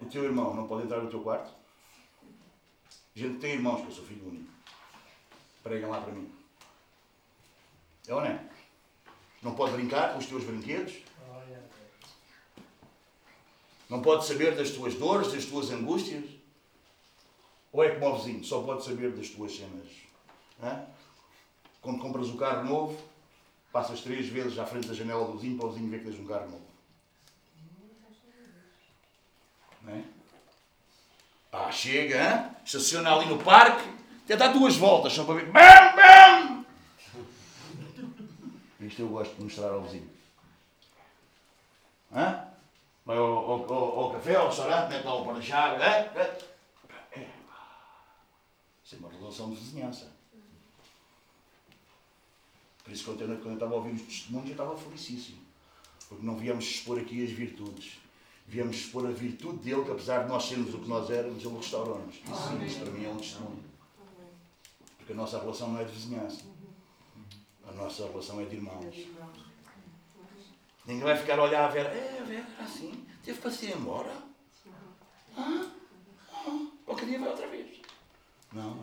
[0.00, 1.52] O teu irmão não pode entrar no teu quarto?
[3.14, 4.50] Gente que tem irmãos, que eu sou filho único.
[5.62, 6.32] Pregam lá para mim.
[8.06, 8.48] É ou não é?
[9.42, 10.94] Não pode brincar com os teus brinquedos?
[13.88, 16.24] Não pode saber das tuas dores, das tuas angústias?
[17.72, 20.07] Ou é como o vizinho, só pode saber das tuas cenas?
[21.80, 22.98] Quando compras o carro novo,
[23.72, 26.20] passas três vezes à frente da janela do vizinho para o vizinho ver que tens
[26.20, 26.68] um carro novo.
[31.50, 32.50] Ah, chega, hein?
[32.64, 33.88] estaciona ali no parque,
[34.24, 35.46] até dá duas voltas só para ver.
[35.46, 36.66] BAM, BAM!
[38.80, 40.10] Isto eu gosto de mostrar ao vizinho.
[42.12, 42.44] Hã?
[43.04, 45.82] Vai ao, ao, ao, ao café, ao restaurante, mete lá o pão na chave.
[48.84, 50.17] Isso é uma relação de vizinhança.
[52.88, 55.36] Por isso, quando eu, quando eu estava a ouvir os testemunhos, eu estava felicíssimo.
[56.08, 57.98] Porque não viemos expor aqui as virtudes.
[58.46, 61.54] Viemos expor a virtude dele, que apesar de nós sermos o que nós éramos, ele
[61.54, 62.14] restaurou-nos.
[62.14, 63.64] Isso, sim, isso para mim é um testemunho.
[64.96, 66.46] Porque a nossa relação não é de vizinhança.
[67.68, 68.96] A nossa relação é de irmãos.
[70.86, 71.90] Ninguém vai ficar a olhar a Vera.
[71.90, 73.06] É, a Vera era assim.
[73.22, 74.16] Teve para se ir embora.
[75.36, 75.70] Ah,
[76.32, 77.82] ah, qualquer dia vai outra vez.
[78.50, 78.78] Não.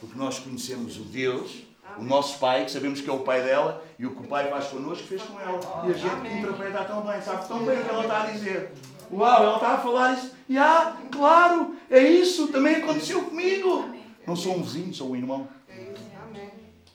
[0.00, 1.62] Porque nós conhecemos o Deus,
[1.98, 4.50] o nosso Pai, que sabemos que é o Pai dela, e o que o Pai
[4.50, 5.60] faz connosco, fez com ela.
[5.86, 8.72] E a gente interpreta tão bem, sabe tão bem o que ela está a dizer.
[9.12, 10.34] Uau, ela está a falar isso.
[10.48, 13.88] E ah, claro, é isso, também aconteceu comigo.
[14.26, 15.48] Não sou um vizinho, sou um irmão.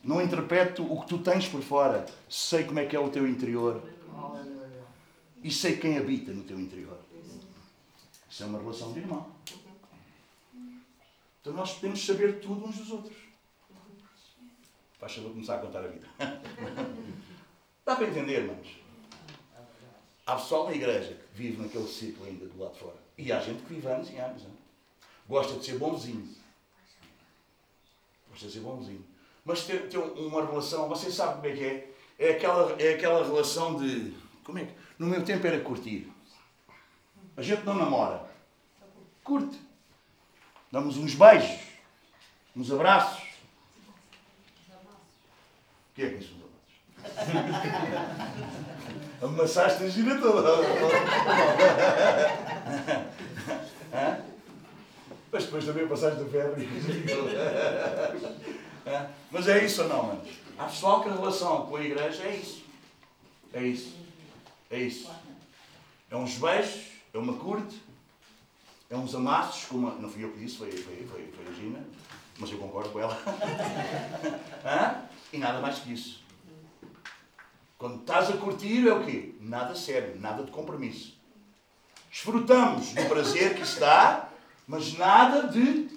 [0.03, 2.05] Não interpreto o que tu tens por fora.
[2.27, 3.81] Sei como é que é o teu interior.
[5.43, 6.97] E sei quem habita no teu interior.
[8.29, 9.27] Isso é uma relação de irmão.
[11.41, 13.30] Então nós podemos saber tudo uns dos outros.
[15.01, 16.07] Faz favor começar a contar a vida.
[17.83, 18.67] Dá para entender, irmãos?
[20.27, 22.97] Há pessoal na igreja que vive naquele ciclo ainda do lado de fora.
[23.17, 24.43] E há gente que vive anos e anos.
[24.43, 24.51] Não?
[25.27, 26.29] Gosta de ser bonzinho.
[28.29, 29.03] Gosta de ser bonzinho.
[29.43, 31.93] Mas ter, ter uma relação, você sabe como é que é?
[32.19, 34.13] É aquela, é aquela relação de.
[34.43, 34.73] Como é que.
[34.99, 36.13] No meu tempo era curtir.
[37.35, 38.29] A gente não namora.
[39.23, 39.59] Curte.
[40.71, 41.59] Damos uns beijos,
[42.55, 43.20] uns abraços.
[46.01, 46.73] Que é que isso abraços?
[49.21, 50.49] Amassaste a gira toda.
[55.31, 56.67] Mas depois também passaste do febre.
[59.29, 60.23] Mas é isso ou não, mano?
[60.57, 62.63] Há pessoal que a relação com a igreja é isso.
[63.53, 63.95] É isso.
[64.71, 65.07] É isso.
[66.09, 67.79] É uns beijos, é uma curte,
[68.89, 71.85] é uns amassos, como não fui eu que disse, foi, foi, foi, foi a Gina,
[72.41, 73.17] mas eu concordo com ela.
[75.31, 76.21] E nada mais que isso.
[77.77, 79.33] Quando estás a curtir é o quê?
[79.39, 81.17] Nada sério, nada de compromisso.
[82.11, 84.29] Desfrutamos do prazer que está,
[84.67, 85.87] mas nada de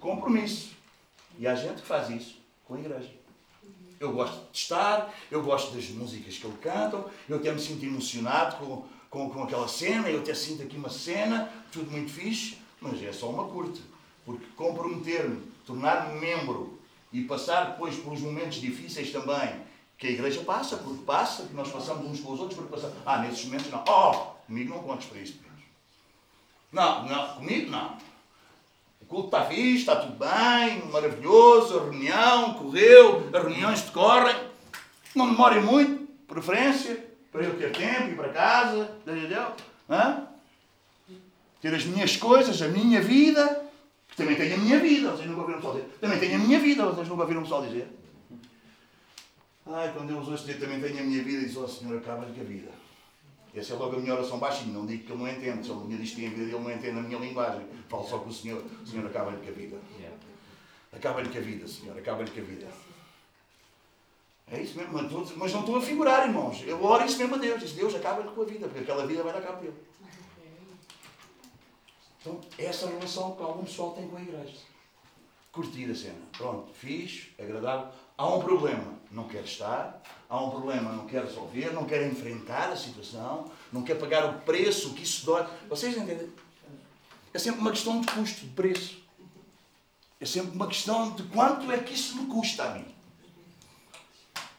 [0.00, 0.72] compromisso.
[1.38, 3.12] E há gente que faz isso com a igreja.
[4.00, 7.84] Eu gosto de estar, eu gosto das músicas que ele canta, eu até me sinto
[7.84, 12.58] emocionado com, com, com aquela cena, eu até sinto aqui uma cena, tudo muito fixe,
[12.80, 13.80] mas é só uma curta.
[14.24, 16.78] Porque comprometer-me, tornar-me membro
[17.12, 19.62] e passar depois pelos momentos difíceis também,
[19.98, 22.96] que a igreja passa, porque passa, que nós passamos uns com os outros, porque passamos.
[23.04, 23.84] Ah, nesses momentos não.
[23.86, 24.12] Oh,
[24.46, 25.38] comigo não contes para isto.
[26.72, 27.98] Não, não, comigo não
[29.10, 34.36] culto está fixe, está tudo bem, maravilhoso, a reunião correu, as reuniões decorrem.
[35.16, 39.46] Não demorem muito, preferência, para eu ter tempo, ir para casa, entendeu?
[39.90, 40.28] Hã?
[41.60, 43.60] Ter as minhas coisas, a minha vida,
[44.20, 45.84] também tenho a minha vida, vocês nunca ouviram só dizer.
[46.00, 47.88] Também tenho a minha vida, vocês nunca ouviram só dizer.
[49.66, 52.34] Ai, quando Deus hoje dizer também tenho a minha vida, diz, ó oh, Senhor, acaba-lhe
[52.34, 52.70] com a vida.
[53.54, 54.72] Essa é logo a minha oração baixinha.
[54.72, 55.66] Não digo que ele não entende.
[55.66, 57.66] Se ele me diz que tem a vida, ele não entende a minha linguagem.
[57.88, 58.62] Falo só com o Senhor.
[58.82, 59.76] O Senhor acaba-lhe com a vida.
[60.92, 61.98] Acaba-lhe com a vida, Senhor.
[61.98, 62.66] Acaba-lhe com a vida.
[64.52, 64.92] É isso mesmo.
[65.36, 66.62] Mas não estou a figurar, irmãos.
[66.66, 67.60] Eu oro isso mesmo a Deus.
[67.60, 68.66] Diz, Deus acaba-lhe com a vida.
[68.68, 69.74] Porque aquela vida vai dar cabo dele.
[72.20, 74.56] Então, essa relação que algum pessoal tem com a igreja.
[75.52, 76.20] Curtir a cena.
[76.36, 77.88] Pronto, fiz, agradável.
[78.16, 80.02] Há um problema, não quer estar.
[80.28, 84.40] Há um problema, não quer resolver, não quer enfrentar a situação, não quer pagar o
[84.40, 85.46] preço que isso dói.
[85.68, 86.30] Vocês entendem?
[87.32, 89.00] É sempre uma questão de custo, de preço.
[90.20, 92.84] É sempre uma questão de quanto é que isso me custa a mim.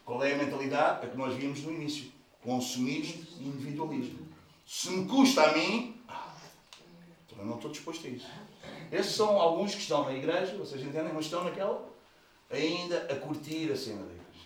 [0.04, 1.06] Qual é a mentalidade?
[1.06, 2.12] A que nós vimos no início.
[2.42, 4.28] Consumismo e individualismo.
[4.66, 6.01] Se me custa a mim,
[7.42, 8.28] eu não estou disposto a isso.
[8.92, 11.90] Esses são alguns que estão na igreja, vocês entendem, mas estão naquela
[12.52, 14.46] ainda a curtir a cena da igreja.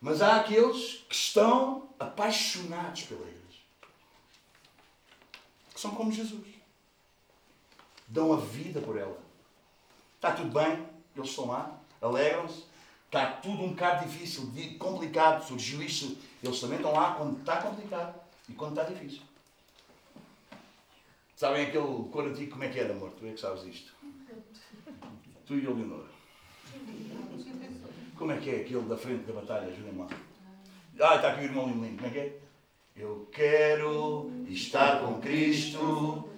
[0.00, 3.38] Mas há aqueles que estão apaixonados pela igreja.
[5.74, 6.46] Que são como Jesus.
[8.06, 9.18] Dão a vida por ela.
[10.16, 12.64] Está tudo bem, eles estão lá, alegram-se.
[13.06, 16.16] Está tudo um bocado difícil, complicado, surgiu isto.
[16.42, 19.27] Eles também estão lá quando está complicado e quando está difícil.
[21.38, 23.12] Sabem aquele cor antigo como é que era, amor?
[23.12, 23.94] Tu é que sabes isto.
[25.46, 26.06] Tu e a Leonor.
[28.16, 30.08] Como é que é aquele da frente da batalha, lá.
[30.98, 32.36] Ah, está aqui o irmão Lindo, como é que é?
[32.96, 36.28] Eu quero estar com Cristo,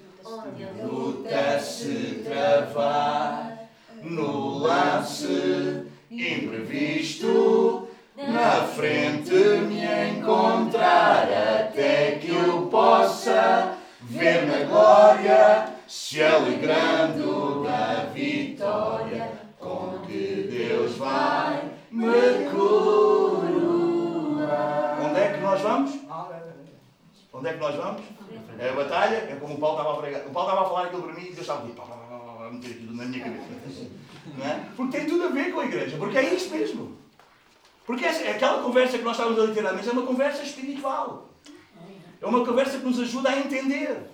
[0.84, 3.70] luta se travar,
[4.02, 13.79] no lance imprevisto, na frente me encontrar, até que eu possa
[14.10, 23.50] ver na glória, se alegrando da vitória com que Deus vai me coroar.
[25.04, 25.92] Onde é que nós vamos?
[27.32, 28.02] Onde é que nós vamos?
[28.58, 30.26] É a batalha, é como o Paulo estava a pregar.
[30.26, 33.04] O Paulo estava a falar aquilo para mim e Deus estava a meter aquilo na
[33.04, 33.86] minha cabeça.
[34.36, 34.60] Não é?
[34.76, 36.98] Porque tem tudo a ver com a igreja, porque é isso mesmo.
[37.86, 41.29] Porque é aquela conversa que nós estávamos a mesa é uma conversa espiritual.
[42.20, 44.10] É uma conversa que nos ajuda a entender.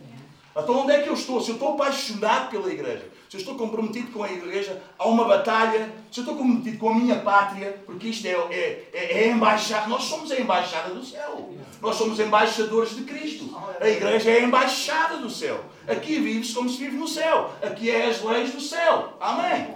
[0.56, 1.40] Então onde é que eu estou?
[1.40, 5.24] Se eu estou apaixonado pela igreja, se eu estou comprometido com a igreja, há uma
[5.24, 9.28] batalha, se eu estou comprometido com a minha pátria, porque isto é, é, é, é
[9.28, 11.52] embaixada, nós somos a embaixada do céu.
[11.82, 13.54] Nós somos embaixadores de Cristo.
[13.78, 15.62] A igreja é a embaixada do céu.
[15.86, 17.50] Aqui vive-se como se vive no céu.
[17.62, 19.12] Aqui é as leis do céu.
[19.20, 19.74] Amém.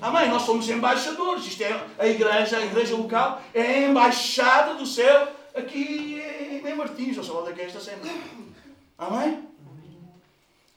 [0.00, 0.30] Amém.
[0.30, 1.46] Nós somos embaixadores.
[1.46, 6.20] Isto é a igreja, a igreja local é a embaixada do céu aqui
[6.64, 8.02] em Martins, ou daqui é esta cena.
[8.96, 9.48] Amém?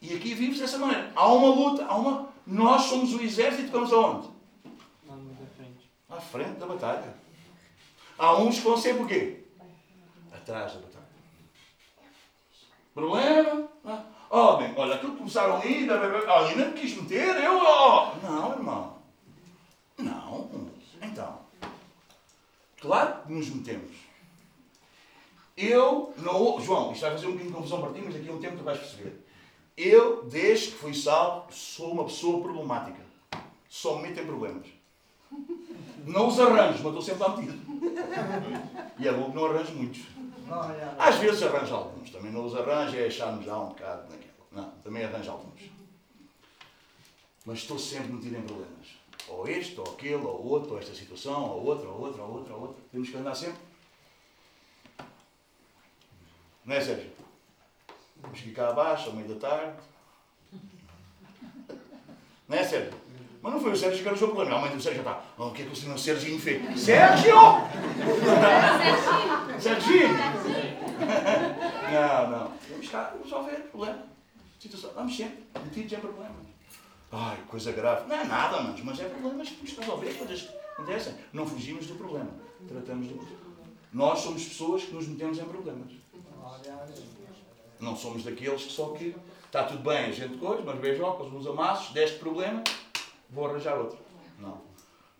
[0.00, 1.12] E aqui vives dessa maneira.
[1.14, 2.28] Há uma luta, há uma.
[2.46, 4.28] Nós somos o exército que vamos aonde?
[6.10, 7.14] À frente da batalha.
[8.18, 9.44] Há uns que vão sempre o quê?
[10.32, 11.06] Atrás da batalha.
[12.94, 13.68] Problema?
[14.28, 17.58] Oh, bem, olha, aquilo começaram ali, ali não me quis meter, eu.
[17.58, 18.14] Oh.
[18.22, 18.98] Não, irmão.
[19.98, 20.50] Não.
[21.00, 21.38] Então.
[22.80, 24.11] Claro que nos metemos.
[25.62, 26.60] Eu não.
[26.60, 28.56] João, isto vai fazer um bocadinho de confusão para ti, mas daqui a um tempo
[28.56, 29.24] tu vais perceber.
[29.76, 33.00] Eu, desde que fui salvo, sou uma pessoa problemática.
[33.68, 34.66] Só me meto em problemas.
[36.04, 37.58] Não os arranjo, mas estou sempre a meter.
[38.98, 40.02] E é bom que não arranjo muitos.
[40.98, 42.10] Às vezes arranjo alguns.
[42.10, 44.32] Também não os arranjo, é achar-me já um bocado naquilo.
[44.50, 45.62] Não, também arranjo alguns.
[47.46, 48.88] Mas estou sempre metido em problemas.
[49.28, 52.54] Ou este, ou aquele, ou outro, ou esta situação, ou outra, ou outra, ou outra,
[52.54, 52.82] ou outra.
[52.90, 53.58] Temos que andar sempre.
[56.64, 57.10] Não é, Sérgio?
[58.16, 59.72] Vamos ficar abaixo, ao meio da tarde.
[62.48, 62.92] Não é, Sérgio?
[63.42, 64.56] Mas não foi o Sérgio que era o problema.
[64.56, 65.20] A mãe do Sérgio está.
[65.36, 66.80] Oh, o que é que o senhor Serginho fez?
[66.80, 67.34] Sérgio!
[69.58, 70.14] Serginho!
[71.92, 72.52] Não, não.
[72.70, 74.06] Vamos cá resolver o problema.
[74.60, 74.92] Situação.
[74.94, 76.46] Vamos sempre metidos em problemas.
[77.10, 78.08] Ai, coisa grave.
[78.08, 81.14] Não é nada, mas, mas é problemas que que resolver, coisas que acontecem.
[81.32, 82.30] Não fugimos do problema.
[82.68, 83.42] Tratamos do problema.
[83.92, 86.01] Nós somos pessoas que nos metemos em problemas.
[87.80, 91.46] Não somos daqueles que só que está tudo bem, a gente coisa, mas beijocas, uns
[91.46, 92.62] amassos, deste problema,
[93.30, 93.98] vou arranjar outro.
[94.38, 94.60] Não.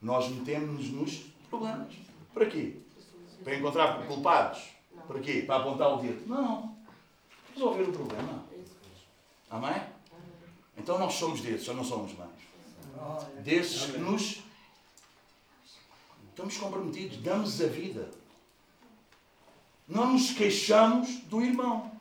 [0.01, 1.92] Nós metemos-nos nos problemas.
[2.33, 2.77] Para quê?
[3.42, 4.71] Para encontrar culpados?
[5.07, 5.42] Para quê?
[5.47, 6.27] Para apontar o dedo?
[6.27, 6.77] Não.
[7.55, 8.45] Resolver o problema.
[9.51, 9.83] Amém?
[10.77, 12.31] Então nós somos desses, ou não somos mais?
[13.42, 14.42] Desses que nos
[16.31, 18.21] estamos comprometidos, damos a vida.
[19.92, 21.92] Não nos queixamos do irmão.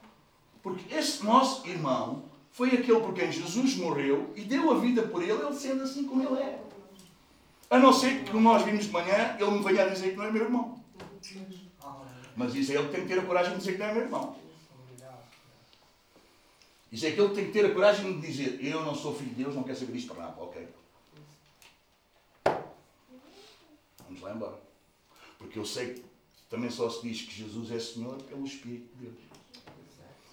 [0.64, 5.22] Porque esse nosso irmão foi aquele por quem Jesus morreu e deu a vida por
[5.22, 6.62] ele, ele sendo assim como ele é.
[7.70, 10.32] A não ser que nós vimos de manhã, ele me venha dizer que não é
[10.32, 10.82] meu irmão.
[12.36, 14.04] Mas isso é ele tem que ter a coragem de dizer que não é meu
[14.04, 14.36] irmão.
[16.92, 19.30] Isso é que ele tem que ter a coragem de dizer: Eu não sou filho
[19.30, 20.42] de Deus, não quero saber disto para nada.
[20.42, 20.68] Ok.
[24.06, 24.60] Vamos lá embora.
[25.38, 26.04] Porque eu sei
[26.52, 29.18] também só se diz que Jesus é Senhor pelo Espírito de Deus.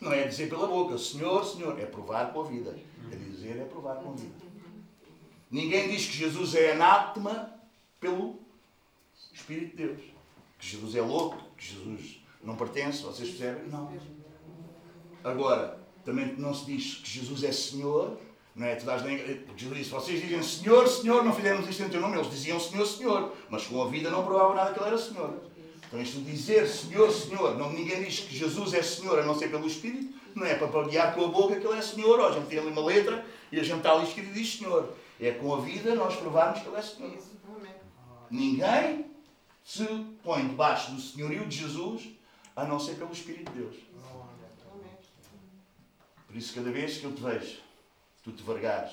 [0.01, 1.79] Não é dizer pela boca, Senhor, Senhor.
[1.79, 2.77] É provar com a vida.
[3.13, 4.35] É dizer, é provar com a vida.
[5.49, 7.55] Ninguém diz que Jesus é anátema
[8.01, 8.37] pelo
[9.33, 10.01] Espírito de Deus.
[10.59, 13.69] Que Jesus é louco, que Jesus não pertence, vocês percebem?
[13.69, 13.89] Não.
[15.23, 18.19] Agora, também não se diz que Jesus é Senhor,
[18.57, 18.75] não é?
[18.75, 19.03] Tu dás.
[19.57, 22.17] Jesus disse, vocês dizem Senhor, Senhor, não fizemos isto em teu nome.
[22.17, 25.48] Eles diziam Senhor, Senhor, mas com a vida não provavam nada que ele era Senhor.
[25.89, 29.51] Então isto dizer Senhor, Senhor, não, ninguém diz que Jesus é Senhor a não ser
[29.51, 32.33] pelo Espírito, não é para paguear com a boca que Ele é Senhor, ó, a
[32.33, 34.95] gente tem ali uma letra e a gente está ali escrito e diz Senhor.
[35.19, 37.19] É com a vida nós provarmos que Ele é Senhor.
[38.31, 39.07] Ninguém
[39.65, 39.85] se
[40.23, 42.11] põe debaixo do senhorio de Jesus
[42.55, 43.77] a não ser pelo Espírito de Deus.
[46.27, 47.61] Por isso, cada vez que eu te vejo,
[48.23, 48.93] tu te vergares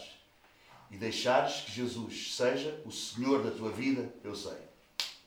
[0.89, 4.57] e deixares que Jesus seja o Senhor da tua vida, eu sei.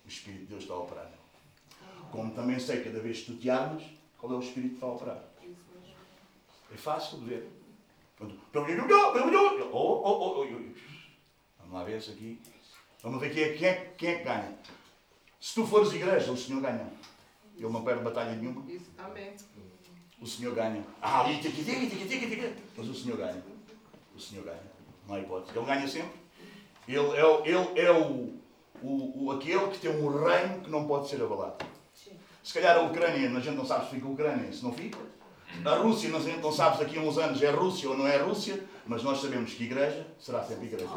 [0.07, 1.18] O Espírito de Deus está a operar.
[2.11, 3.83] Como também sei, cada vez que tu te armas,
[4.19, 5.25] qual é o Espírito que está a operar.
[6.73, 7.49] É fácil de ver.
[8.21, 8.27] Oh,
[9.73, 10.47] oh, oh,
[11.59, 12.41] Vamos lá ver isso aqui.
[13.03, 14.59] Vamos ver quem é, quem, é, quem é que ganha.
[15.41, 16.91] Se tu fores igreja, o Senhor ganha.
[17.57, 18.71] Ele não perde batalha nenhuma.
[18.71, 19.35] Isso também.
[20.21, 20.85] O Senhor ganha.
[21.01, 21.25] Ah.
[22.77, 23.43] Mas o Senhor ganha.
[24.15, 24.63] O Senhor ganha.
[25.07, 25.57] Não há hipótese.
[25.57, 26.19] Ele ganha sempre.
[26.89, 28.35] Ele é, ele é o,
[28.83, 31.65] o, o, aquele que tem um reino que não pode ser abalado.
[32.49, 34.99] Se calhar a Ucrânia, a gente não sabe se fica a Ucrânia, se não fica.
[35.67, 38.07] A Rússia, a gente não sabe se daqui a uns anos é Rússia ou não
[38.07, 40.89] é Rússia, mas nós sabemos que igreja será sempre igreja.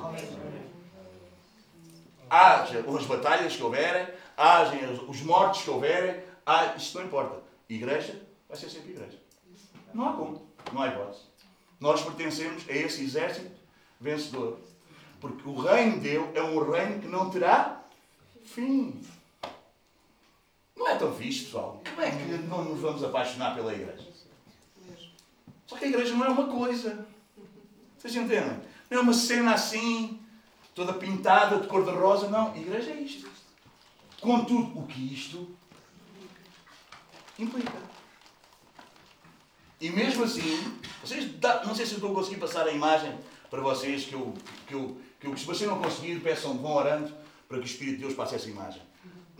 [2.29, 4.77] Haja as batalhas que houverem, haja
[5.09, 7.43] os mortos que houverem, há, isto não importa.
[7.67, 9.19] Igreja vai ser sempre igreja.
[9.93, 11.23] Não há como, não há hipótese.
[11.81, 13.51] Nós pertencemos a esse exército
[13.99, 14.57] vencedor.
[15.19, 17.83] Porque o reino dele é um reino que não terá
[18.45, 19.01] fim.
[20.81, 21.79] Não é tão fixe, pessoal.
[21.87, 24.03] Como é que não nos vamos apaixonar pela igreja?
[25.67, 27.07] Só que a igreja não é uma coisa.
[27.95, 28.59] Vocês entendem?
[28.89, 30.19] Não é uma cena assim,
[30.73, 32.29] toda pintada de cor-de-rosa.
[32.29, 33.29] Não, a igreja é isto.
[34.19, 35.55] Com tudo o que isto
[37.37, 37.77] implica.
[39.79, 41.31] E mesmo assim, vocês,
[41.63, 43.15] não sei se eu estou a conseguir passar a imagem
[43.51, 44.33] para vocês, que eu,
[44.65, 47.15] que eu, que eu, se vocês não conseguirem, peçam, vão orando
[47.47, 48.81] para que o Espírito de Deus passe essa imagem.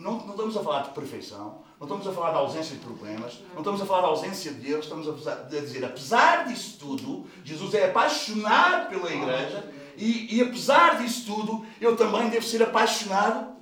[0.02, 3.40] Não, não, estamos a falar de perfeição, não estamos a falar da ausência de problemas,
[3.54, 7.28] não estamos a falar da ausência de Deus, estamos a, a dizer, apesar disso tudo,
[7.46, 13.56] Jesus é apaixonado pela igreja e, e apesar disso tudo, eu também devo ser apaixonado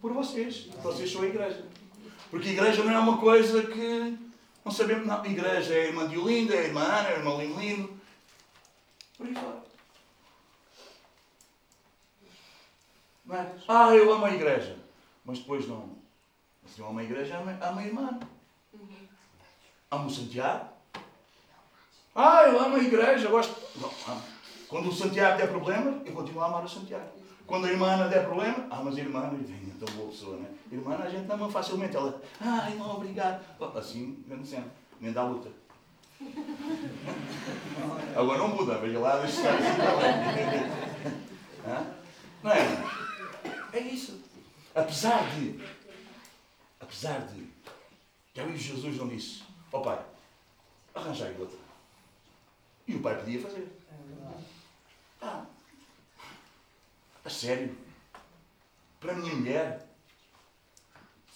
[0.00, 0.68] por vocês.
[0.82, 1.64] Vocês são a igreja.
[2.30, 4.18] Porque a igreja não é uma coisa que
[4.64, 5.22] não sabemos, não.
[5.22, 8.00] A igreja é a irmã de Olinda, é a irmã Ana, é a irmã Lino.
[9.16, 9.68] Por aí fora.
[13.30, 13.46] É?
[13.68, 14.87] Ah, eu amo a igreja
[15.28, 15.90] mas depois não.
[16.66, 18.18] Se não ama a igreja, ama, ama a irmã.
[19.90, 20.70] Amo o Santiago.
[22.14, 23.54] Ah, eu amo a igreja, gosto.
[23.78, 23.90] Não,
[24.68, 27.10] Quando o Santiago der problema, eu continuo a amar o Santiago.
[27.46, 30.48] Quando a irmã der problema, ah, mas a irmã, é tão boa pessoa, né?
[30.72, 31.94] Irmã, a gente ama facilmente.
[31.94, 33.44] Ela, ah, irmão, obrigado.
[33.76, 34.66] Assim, grande cena.
[34.98, 35.50] Nem dá luta.
[38.16, 39.76] Agora não muda, veja lá, deixa estar assim
[42.42, 42.84] Não é?
[43.74, 44.27] É isso.
[44.78, 45.60] Apesar de,
[46.78, 47.48] apesar de,
[48.32, 50.00] que ali Jesus não disse, ó oh, pai,
[50.94, 51.58] arranjai outra.
[52.86, 53.68] E o pai podia fazer.
[55.20, 55.44] Ah,
[57.24, 57.76] a sério?
[59.00, 59.84] Para a minha mulher?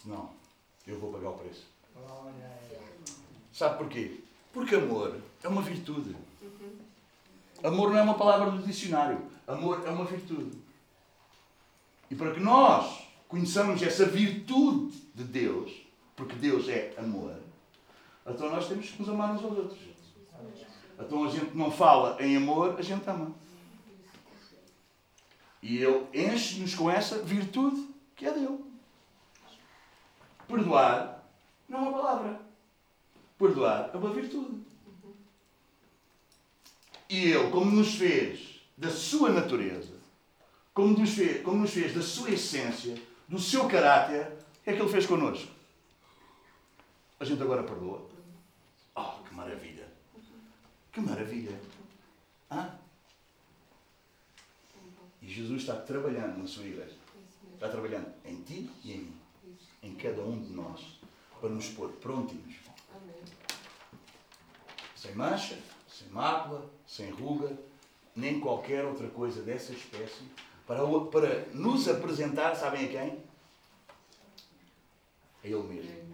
[0.05, 0.31] Não,
[0.87, 1.67] eu vou pagar o preço.
[3.53, 4.21] Sabe porquê?
[4.53, 6.15] Porque amor é uma virtude.
[7.65, 9.21] Amor não é uma palavra do dicionário.
[9.49, 10.63] Amor é uma virtude.
[12.09, 15.73] E para que nós conheçamos essa virtude de Deus,
[16.15, 17.35] porque Deus é amor,
[18.27, 19.79] então nós temos que nos amar uns aos outros.
[20.99, 23.33] Então a gente não fala em amor, a gente ama.
[25.63, 28.63] E Ele enche-nos com essa virtude que é dele.
[30.47, 31.25] Perdoar
[31.67, 32.41] não é uma palavra.
[33.39, 34.61] Perdoar é uma virtude.
[37.09, 39.95] E Ele, como nos fez da sua natureza,
[40.75, 42.95] como nos fez, como nos fez da sua essência,
[43.29, 45.51] do seu caráter, o que é que ele fez connosco?
[47.19, 48.09] A gente agora perdoa.
[48.95, 49.89] Oh, que maravilha!
[50.93, 51.59] Que maravilha!
[52.51, 52.75] Ah?
[55.23, 56.97] E Jesus está trabalhando na sua igreja.
[57.55, 59.17] Está trabalhando em ti e em mim.
[59.83, 60.99] Em cada um de nós.
[61.41, 62.57] Para nos pôr prontinhos.
[64.97, 65.59] Sem mancha,
[65.89, 67.57] sem mácula, sem ruga,
[68.15, 70.25] nem qualquer outra coisa dessa espécie
[70.67, 73.25] para, para nos apresentar, sabem a quem?
[75.43, 76.13] A Ele mesmo.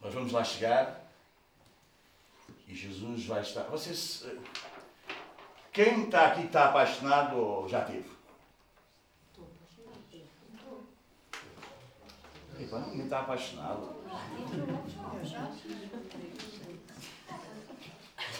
[0.00, 1.02] Nós vamos lá chegar
[2.66, 3.64] e Jesus vai estar.
[3.64, 4.26] Vocês.
[5.72, 8.10] Quem está aqui está apaixonado ou já teve?
[12.58, 14.02] Epa, ninguém está apaixonado.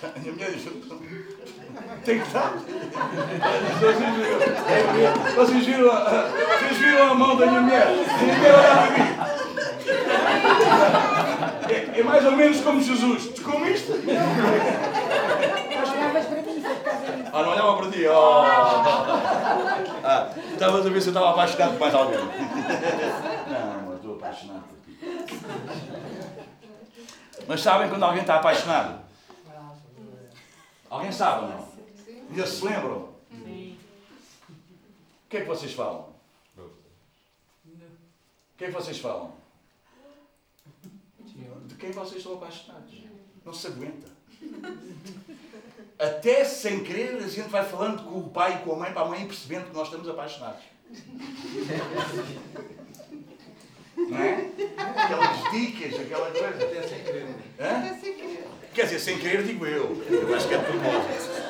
[0.03, 0.51] A minha mulher
[2.05, 2.55] tem que estar.
[5.37, 7.87] Vocês viram, vocês viram a mão da minha mulher?
[7.87, 9.13] Ninguém olhava para mim.
[11.69, 13.29] É, é, mais ou menos como Jesus.
[13.29, 13.93] Tu comiste?
[17.33, 18.05] Ah, não olhava para ti.
[18.09, 18.43] Oh.
[20.05, 22.19] Ah, estavas a ver se eu estava apaixonado por mais alguém.
[22.19, 22.29] Não,
[23.87, 24.99] mas estou apaixonado por ti.
[27.47, 29.12] Mas sabem quando alguém está apaixonado?
[30.93, 31.73] Alguém sabe ou não?
[32.29, 33.15] Ainda se lembram?
[33.31, 33.79] Sim.
[35.25, 36.13] O que é que vocês falam?
[36.59, 36.71] O
[38.59, 39.33] que é que vocês falam?
[41.67, 42.93] De quem vocês estão apaixonados?
[43.43, 44.07] Não se aguenta.
[45.99, 49.01] Até sem querer, a gente vai falando com o pai e com a mãe para
[49.01, 50.63] a mãe percebendo que nós estamos apaixonados.
[54.09, 54.51] Não é?
[54.97, 56.65] Aquelas dicas, aquela coisa.
[56.65, 57.27] Até sem querer.
[57.59, 57.79] Hã?
[57.79, 58.49] Até sem querer.
[58.75, 60.03] Quer dizer, sem querer digo eu.
[60.11, 61.43] Eu acho que é propósito.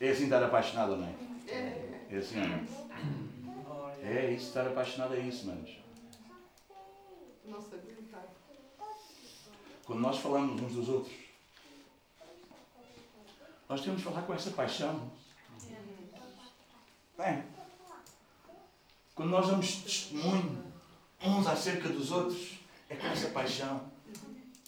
[0.00, 1.14] É assim estar apaixonado, não é?
[2.10, 2.86] É assim, não é?
[4.02, 5.78] É isso, estar apaixonado é isso, manos.
[7.44, 7.96] Não sabia
[9.84, 11.14] Quando nós falamos uns dos outros,
[13.68, 15.10] nós temos de falar com essa paixão.
[17.18, 17.55] É.
[19.16, 20.62] Quando nós damos testemunho
[21.22, 23.90] uns acerca dos outros, é com essa paixão.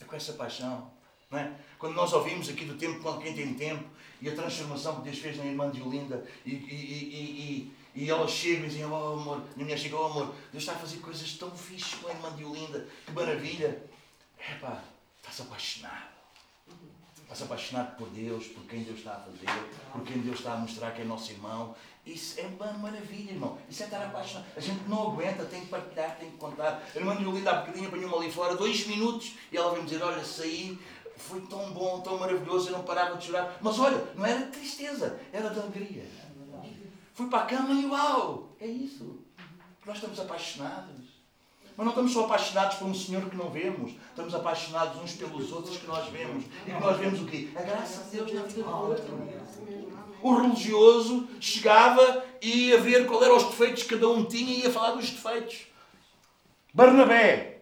[0.00, 0.90] É com essa paixão.
[1.30, 1.52] Não é?
[1.78, 3.84] Quando nós ouvimos aqui do tempo, quando quem tem tempo,
[4.22, 8.10] e a transformação que Deus fez na irmã de Olinda, e, e, e, e, e
[8.10, 10.96] ela chega e diz, oh amor, minha mulher chega, oh amor, Deus está a fazer
[10.96, 13.84] coisas tão fixas com a irmã de Olinda, que maravilha.
[14.38, 14.82] É pá,
[15.18, 16.17] estás apaixonado.
[17.30, 19.46] Estás apaixonado por Deus, por quem Deus está a fazer,
[19.92, 21.74] por quem Deus está a mostrar que é nosso irmão.
[22.06, 23.58] Isso é uma maravilha, irmão.
[23.68, 24.46] Isso é estar apaixonado.
[24.56, 26.82] A gente não aguenta, tem que partilhar, tem que contar.
[26.94, 30.02] A irmã de Olinda há bocadinho apanhou-me ali fora, dois minutos, e ela veio-me dizer,
[30.02, 30.78] olha, saí,
[31.18, 33.58] foi tão bom, tão maravilhoso, eu não parava de chorar.
[33.60, 36.06] Mas olha, não era de tristeza, era de alegria.
[37.12, 39.18] Fui para a cama e uau, é isso.
[39.84, 41.07] Nós estamos apaixonados.
[41.78, 45.52] Mas não estamos só apaixonados por um Senhor que não vemos, estamos apaixonados uns pelos
[45.52, 46.42] outros que nós vemos.
[46.66, 47.50] E que nós vemos o quê?
[47.54, 49.04] A graça de Deus na vida do outro.
[50.20, 54.62] O religioso chegava e ia ver qual eram os defeitos que cada um tinha e
[54.62, 55.68] ia falar dos defeitos.
[56.74, 57.60] Barnabé,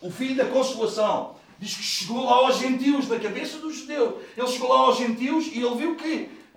[0.00, 4.22] o filho da consolação, Diz que chegou lá aos gentios, na cabeça dos judeus.
[4.36, 6.06] Ele chegou lá aos gentios e ele viu que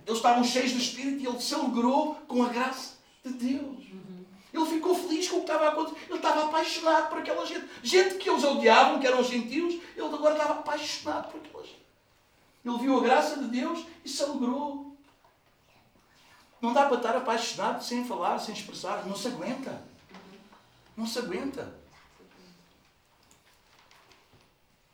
[0.06, 3.89] eles estavam cheios do Espírito e ele se alegrou com a graça de Deus.
[4.52, 6.06] Ele ficou feliz com o que estava a acontecer.
[6.08, 7.68] Ele estava apaixonado por aquela gente.
[7.82, 11.86] Gente que eles odiavam, que eram gentios, ele agora estava apaixonado por aquela gente.
[12.64, 14.96] Ele viu a graça de Deus e se alegrou.
[16.60, 19.06] Não dá para estar apaixonado sem falar, sem expressar.
[19.06, 19.82] Não se aguenta.
[20.96, 21.80] Não se aguenta.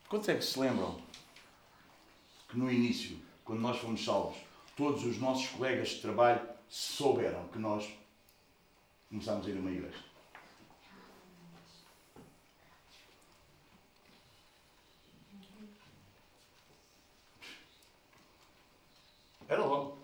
[0.09, 0.97] Quantos é que se lembram
[2.49, 4.37] que no início, quando nós fomos salvos,
[4.77, 7.89] todos os nossos colegas de trabalho souberam que nós
[9.17, 9.99] começámos a ir a uma igreja?
[19.49, 19.99] Era logo.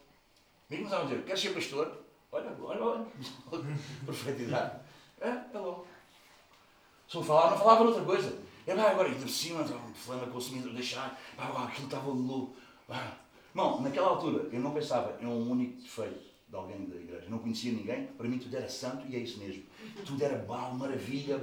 [0.71, 1.99] Me começavam a dizer, queres ser pastor?
[2.31, 3.07] Olha, olha, olha.
[4.07, 4.81] Profetizar.
[5.21, 5.87] É, é logo.
[7.07, 8.41] Se eu falar, não falava outra coisa.
[8.67, 12.57] É pá, agora, e de cima, um fulano consumindo, deixar, pá, pá, aquilo estava louco.
[13.53, 17.25] Não, naquela altura, eu não pensava em um único defeito de alguém da igreja.
[17.31, 18.09] não conhecia ninguém.
[18.09, 19.63] Para mim, tudo era santo e é isso mesmo.
[20.05, 21.41] Tudo era bom, maravilha,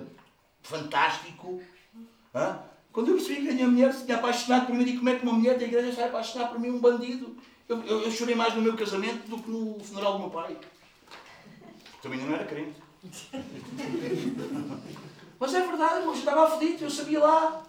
[0.62, 1.60] fantástico.
[2.34, 2.60] Hã?
[2.94, 5.16] Quando eu percebi que a minha mulher se tinha apaixonado por mim, digo, como é
[5.16, 7.36] que uma mulher da igreja se vai apaixonar por mim, um bandido?
[7.68, 10.56] Eu, eu, eu, chorei mais no meu casamento do que no funeral do meu pai.
[12.04, 12.80] Também não era crente.
[15.40, 17.64] Mas é verdade, eu estava aflito, eu sabia lá.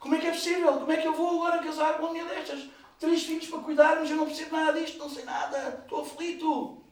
[0.00, 0.72] Como é que é possível?
[0.72, 2.66] Como é que eu vou agora casar com uma mulher destas?
[3.04, 6.82] Três filhos para cuidar, mas eu não percebo nada disto, não sei nada, estou aflito.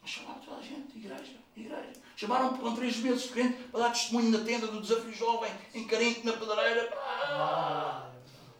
[0.00, 1.92] Mas chamaram toda a gente, igreja, igreja.
[2.16, 5.86] Chamaram-me com três meses de crente para dar testemunho na tenda do desafio jovem, em
[5.86, 6.90] Carente, na pedreira.
[6.96, 8.06] Ah,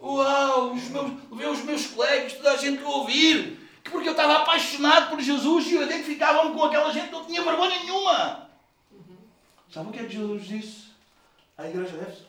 [0.03, 3.59] uau, os meus, levei os meus colegas, toda a gente que ouvir
[3.91, 7.79] porque eu estava apaixonado por Jesus e eu identificava-me com aquela gente, não tinha vergonha
[7.81, 8.51] nenhuma.
[8.93, 9.17] Uhum.
[9.73, 10.89] Sabe o que é que Jesus disse
[11.57, 12.28] à igreja deve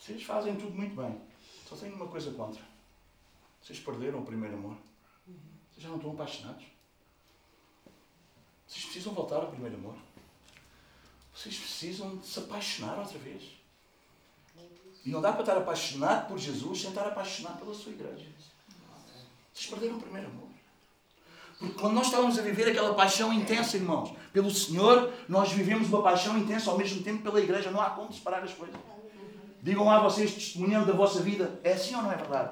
[0.00, 1.20] Vocês fazem tudo muito bem.
[1.68, 2.62] Só tenho uma coisa contra.
[3.62, 4.76] Vocês perderam o primeiro amor.
[5.70, 6.64] Vocês já não estão apaixonados.
[8.66, 9.94] Vocês precisam voltar ao primeiro amor.
[11.34, 13.42] Vocês precisam se apaixonar outra vez.
[15.04, 18.26] E não dá para estar apaixonado por Jesus sem estar apaixonado pela sua igreja.
[19.52, 20.48] Vocês perderam o primeiro amor.
[21.58, 26.02] Porque quando nós estávamos a viver aquela paixão intensa, irmãos, pelo Senhor, nós vivemos uma
[26.02, 27.70] paixão intensa ao mesmo tempo pela igreja.
[27.70, 28.80] Não há como separar as coisas.
[29.62, 31.60] Digam lá vocês, testemunhando da vossa vida.
[31.62, 32.50] É assim ou não é verdade?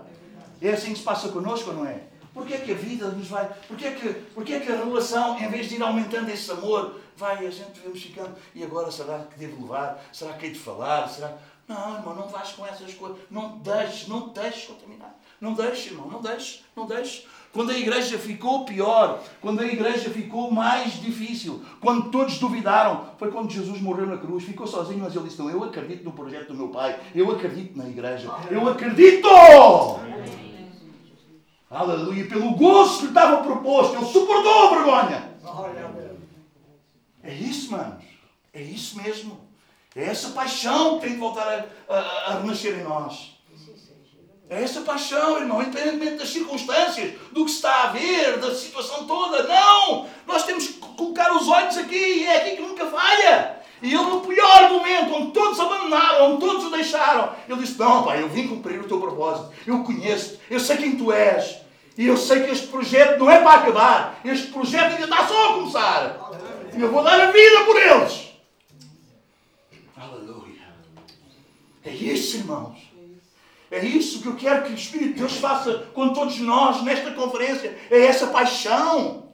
[0.61, 2.03] É assim que se passa connosco ou não é?
[2.35, 3.49] Porquê é que a vida nos vai.
[3.67, 7.01] Porquê é que, porquê é que a relação, em vez de ir aumentando esse amor,
[7.17, 8.35] vai a gente vemos ficando.
[8.55, 10.01] E agora será que devo levar?
[10.13, 11.09] Será que hei de falar?
[11.09, 11.37] Será...
[11.67, 13.19] Não, irmão, não vais com essas coisas.
[13.31, 15.15] Não deixes, não deixes contaminar.
[15.41, 17.27] Não deixes, irmão, não deixes, não deixes.
[17.53, 23.31] Quando a igreja ficou pior, quando a igreja ficou mais difícil, quando todos duvidaram, foi
[23.31, 26.49] quando Jesus morreu na cruz, ficou sozinho, mas ele disse: Não, eu acredito no projeto
[26.49, 29.29] do meu Pai, eu acredito na igreja, eu acredito!
[31.71, 35.29] Aleluia, pelo gozo que lhe estava proposto, ele suportou a vergonha.
[37.23, 38.05] É isso, manos,
[38.55, 39.49] é isso mesmo.
[39.97, 41.99] É essa paixão que tem de voltar a, a,
[42.33, 43.38] a renascer em nós.
[44.51, 49.43] É essa paixão, irmão, independentemente das circunstâncias, do que está a ver, da situação toda.
[49.43, 50.07] Não!
[50.27, 53.59] Nós temos que colocar os olhos aqui e é aqui que nunca falha.
[53.83, 58.05] E ele, no pior momento, onde todos abandonaram, onde todos o deixaram, ele disse: Não,
[58.05, 59.53] pai, eu vim cumprir o teu propósito.
[59.67, 61.59] Eu conheço-te, eu sei quem tu és.
[61.97, 64.21] E eu sei que este projeto não é para acabar.
[64.25, 66.31] Este projeto ainda está só a começar.
[66.77, 68.29] E eu vou dar a vida por eles.
[69.97, 70.69] Aleluia.
[71.85, 72.88] É isso, irmãos.
[73.71, 77.11] É isso que eu quero que o Espírito de Deus faça com todos nós nesta
[77.13, 77.79] conferência.
[77.91, 79.31] É essa paixão,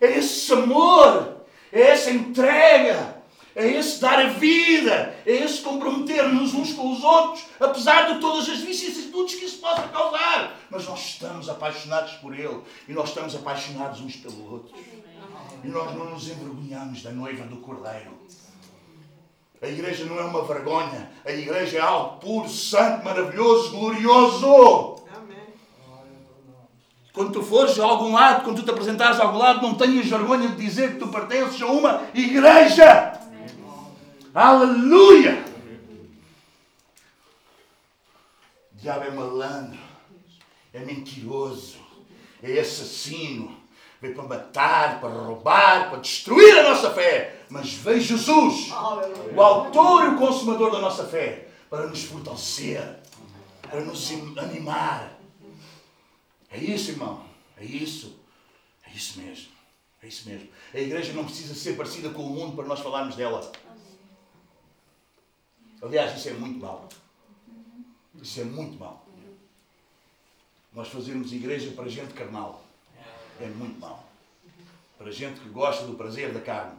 [0.00, 3.22] é esse amor, é essa entrega,
[3.54, 8.48] é esse dar a vida, é esse comprometer-nos uns com os outros, apesar de todas
[8.48, 10.58] as vicissitudes que isso possa causar.
[10.70, 14.74] Mas nós estamos apaixonados por Ele e nós estamos apaixonados uns pelo outro.
[15.64, 18.18] E nós não nos envergonhamos da noiva do Cordeiro.
[19.62, 21.08] A igreja não é uma vergonha.
[21.24, 24.96] A igreja é algo puro, santo, maravilhoso, glorioso.
[27.12, 30.06] Quando tu fores a algum lado, quando tu te apresentares a algum lado, não tenhas
[30.06, 33.20] vergonha de dizer que tu pertences a uma igreja.
[34.34, 35.44] Aleluia!
[38.72, 39.78] O diabo é malandro,
[40.72, 41.76] é mentiroso,
[42.42, 43.61] é assassino,
[44.02, 47.44] veio para matar, para roubar, para destruir a nossa fé.
[47.48, 48.70] Mas veio Jesus,
[49.32, 52.98] o autor e o consumador da nossa fé, para nos fortalecer,
[53.62, 55.16] para nos animar.
[56.50, 57.24] É isso, irmão.
[57.56, 58.18] É isso.
[58.84, 59.52] É isso mesmo.
[60.02, 60.48] É isso mesmo.
[60.74, 63.52] A igreja não precisa ser parecida com o mundo para nós falarmos dela.
[65.80, 66.88] Aliás, isso é muito mau.
[68.20, 69.06] Isso é muito mau.
[70.72, 72.71] Nós fazermos igreja para gente carnal
[73.40, 74.04] é muito mau.
[74.98, 76.78] Para gente que gosta do prazer da carne.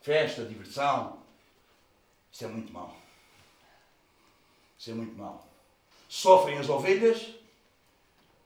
[0.00, 1.18] Festa, diversão.
[2.32, 2.96] Isso é muito mau.
[4.78, 5.46] Isso é muito mau.
[6.08, 7.34] Sofrem as ovelhas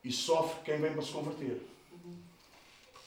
[0.02, 1.60] e sofre quem vem para se converter.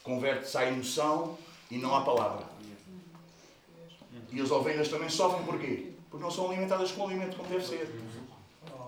[0.04, 1.38] Converte-se à emoção
[1.72, 2.46] e não à palavra.
[4.32, 5.94] E as ovelhas também sofrem porquê?
[6.10, 7.90] Porque não são alimentadas com alimento como deve ser.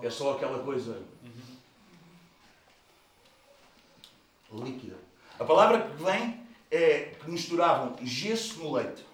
[0.02, 1.02] É só aquela coisa
[4.52, 5.05] líquida.
[5.38, 9.04] A palavra que vem é que misturavam gesso no leite.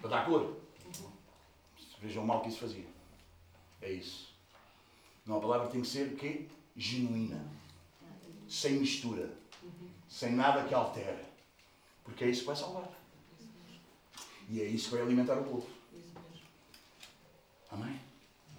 [0.00, 0.56] Para dar cor.
[2.00, 2.86] Vejam o mal que isso fazia.
[3.80, 4.34] É isso.
[5.26, 6.48] Não, a palavra tem que ser o quê?
[6.76, 7.44] Genuína.
[8.48, 9.30] Sem mistura.
[10.08, 11.24] Sem nada que altere.
[12.02, 12.88] Porque é isso que vai salvar.
[14.48, 15.68] E é isso que vai alimentar o povo.
[17.70, 18.00] Amém?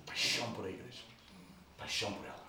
[0.06, 1.04] Paixão por a igreja.
[1.78, 2.48] Paixão por ela.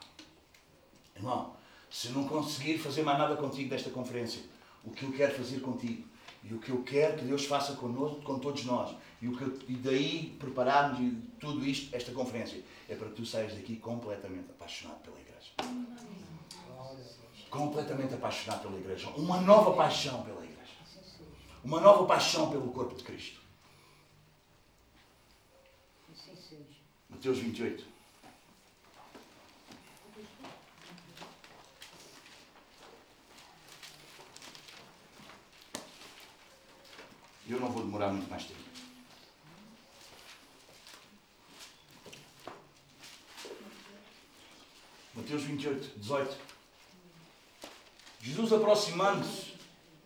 [1.16, 1.56] Irmão,
[1.94, 4.42] se não conseguir fazer mais nada contigo desta conferência,
[4.82, 6.04] o que eu quero fazer contigo
[6.42, 9.42] e o que eu quero que Deus faça conosco, com todos nós, e, o que
[9.42, 10.98] eu, e daí prepararmos
[11.38, 15.52] tudo isto, esta conferência, é para que tu saias daqui completamente apaixonado pela igreja.
[17.48, 19.08] Completamente apaixonado pela igreja.
[19.10, 20.72] Uma nova paixão pela igreja.
[21.62, 23.40] Uma nova paixão pelo corpo de Cristo.
[27.08, 27.93] Mateus 28.
[37.48, 38.60] Eu não vou demorar muito mais tempo.
[45.14, 46.36] Mateus 28, 18.
[48.20, 49.54] Jesus aproximando-se,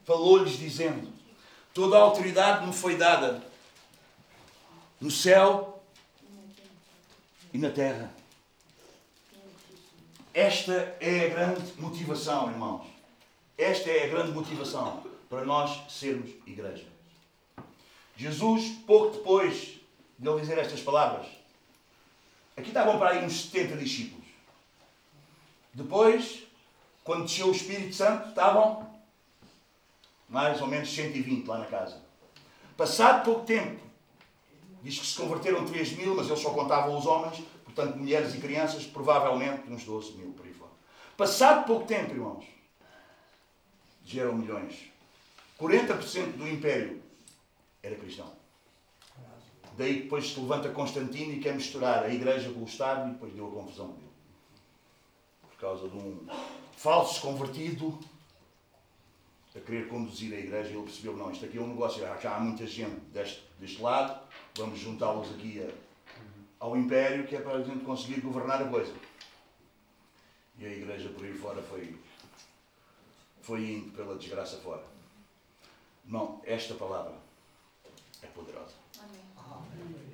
[0.05, 1.11] falou-lhes dizendo:
[1.73, 3.43] Toda a autoridade me foi dada
[5.01, 5.83] no céu
[7.53, 8.13] e na terra.
[10.35, 12.87] Esta é a grande motivação, irmãos.
[13.57, 16.98] Esta é a grande motivação para nós sermos igreja.
[18.19, 19.79] Jesus, pouco depois
[20.19, 21.27] de ele dizer estas palavras,
[22.57, 24.27] aqui estavam para aí uns 70 discípulos.
[25.73, 26.43] Depois,
[27.05, 28.93] quando desceu o Espírito Santo, estavam
[30.29, 32.03] mais ou menos 120 lá na casa.
[32.77, 33.89] Passado pouco tempo,
[34.83, 38.39] Diz que se converteram 3 mil, mas eles só contavam os homens, portanto, mulheres e
[38.39, 40.71] crianças, provavelmente uns 12 mil por aí fora.
[41.17, 42.45] Passado pouco tempo, irmãos,
[44.05, 44.85] geram milhões.
[45.61, 47.03] 40% do império
[47.83, 48.33] era cristão.
[49.77, 53.33] Daí depois se levanta Constantino e quer misturar a igreja com o Estado e depois
[53.33, 54.09] deu a confusão dele.
[55.43, 56.27] Por causa de um
[56.77, 57.99] falso convertido
[59.55, 62.41] a querer conduzir a igreja, ele percebeu, não, isto aqui é um negócio, já há
[62.41, 64.21] muita gente deste, deste lado,
[64.57, 68.93] vamos juntá-los aqui a, ao império, que é para a gente conseguir governar a coisa.
[70.59, 71.97] E a igreja por aí fora foi,
[73.43, 74.85] foi indo pela desgraça fora.
[76.05, 77.28] Não, esta palavra
[78.23, 78.75] é poderosa.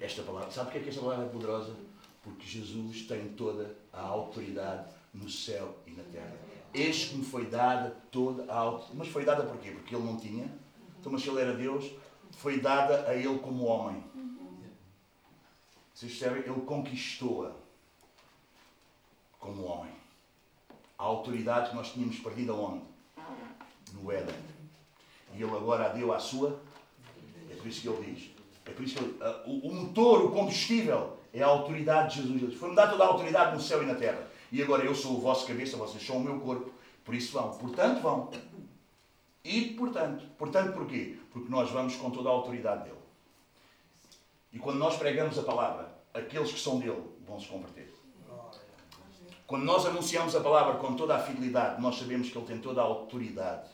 [0.00, 1.74] Esta palavra, sabe porquê é que esta palavra é poderosa?
[2.22, 6.36] Porque Jesus tem toda a autoridade no céu e na terra.
[6.72, 8.96] Eis que me foi dada toda a autoridade.
[8.98, 9.70] Mas foi dada porquê?
[9.70, 10.50] Porque ele não tinha.
[10.98, 11.90] Então, mas se ele era Deus,
[12.32, 14.02] foi dada a ele como homem.
[15.94, 16.42] Vocês percebem?
[16.42, 17.52] Ele conquistou-a
[19.38, 19.92] como homem.
[20.98, 22.84] A autoridade que nós tínhamos perdido aonde?
[23.92, 24.34] No Éden.
[25.34, 26.60] E ele agora a deu à sua.
[27.64, 28.30] É por isso que ele diz.
[28.66, 32.54] É por isso que ele, o, o motor, o combustível, é a autoridade de Jesus.
[32.54, 34.26] Foi-me dada toda a autoridade no céu e na terra.
[34.52, 36.70] E agora eu sou o vosso cabeça, vocês são o meu corpo.
[37.04, 37.56] Por isso vão.
[37.56, 38.30] Portanto, vão.
[39.42, 40.24] E, portanto.
[40.38, 41.16] Portanto, porquê?
[41.32, 42.96] Porque nós vamos com toda a autoridade dele.
[44.52, 47.92] E quando nós pregamos a palavra, aqueles que são dele vão se converter.
[49.46, 52.80] Quando nós anunciamos a palavra com toda a fidelidade, nós sabemos que ele tem toda
[52.80, 53.68] a autoridade.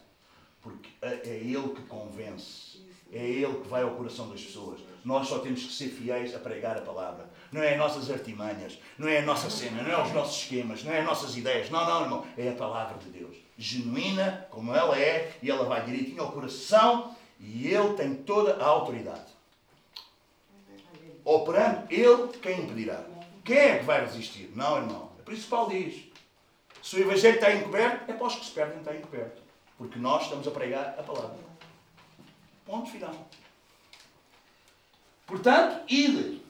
[0.63, 2.70] Porque é ele que convence.
[3.13, 4.81] É ele que vai ao coração das pessoas.
[5.05, 7.29] Nós só temos que ser fiéis a pregar a palavra.
[7.51, 10.85] Não é as nossas artimanhas, não é a nossa cena, não é os nossos esquemas,
[10.85, 11.71] não é as nossas ideias.
[11.71, 12.27] Não, não, irmão.
[12.37, 13.37] É a palavra de Deus.
[13.59, 18.67] Genuína, como ela é, e ela vai direitinho ao coração e ele tem toda a
[18.67, 19.33] autoridade.
[21.25, 23.05] Operando, ele quem impedirá?
[23.45, 24.53] Quem é que vai resistir?
[24.55, 25.11] Não, irmão.
[25.19, 26.05] É por isso que Paulo diz:
[26.83, 29.43] se o Evangelho está encoberto, é para os que se perdem está encoberto.
[29.77, 31.50] Porque nós estamos a pregar a palavra.
[32.71, 33.29] Ponto final.
[35.27, 36.41] Portanto, ide.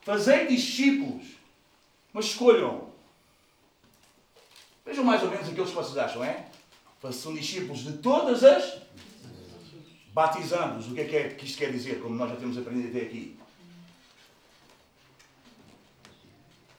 [0.00, 1.24] Fazei discípulos.
[2.12, 2.90] Mas escolham.
[4.84, 6.50] Vejam mais ou menos aqueles que vocês acham, é?
[7.12, 8.82] São discípulos de todas as.
[10.12, 10.88] Batizando-os.
[10.88, 13.06] O que é que, é que isto quer dizer, como nós já temos aprendido até
[13.06, 13.38] aqui?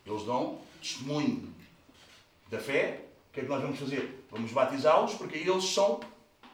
[0.06, 1.56] Eles dão testemunho
[2.50, 3.06] da fé.
[3.30, 4.26] O que é que nós vamos fazer?
[4.30, 6.02] Vamos batizá-los porque eles são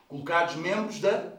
[0.08, 1.39] colocados membros da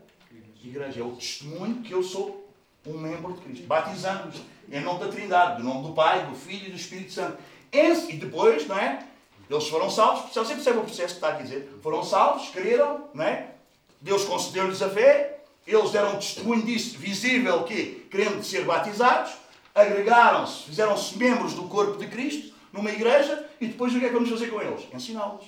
[0.68, 1.00] igreja.
[1.00, 2.48] É o testemunho que eu sou
[2.86, 3.66] um membro de Cristo.
[3.66, 4.40] Batizando-os
[4.70, 7.38] em nome da Trindade, do nome do Pai, do Filho e do Espírito Santo.
[7.72, 9.06] E depois, não é?
[9.48, 11.68] Eles foram salvos, você percebe o processo que está a dizer?
[11.82, 13.54] Foram salvos, creram, não é?
[14.00, 19.32] Deus concedeu-lhes a fé, eles deram testemunho disso, visível, que querendo ser batizados,
[19.74, 24.14] agregaram-se, fizeram-se membros do corpo de Cristo, numa igreja, e depois o que é que
[24.14, 24.86] vamos fazer com eles?
[24.94, 25.44] Ensiná-los.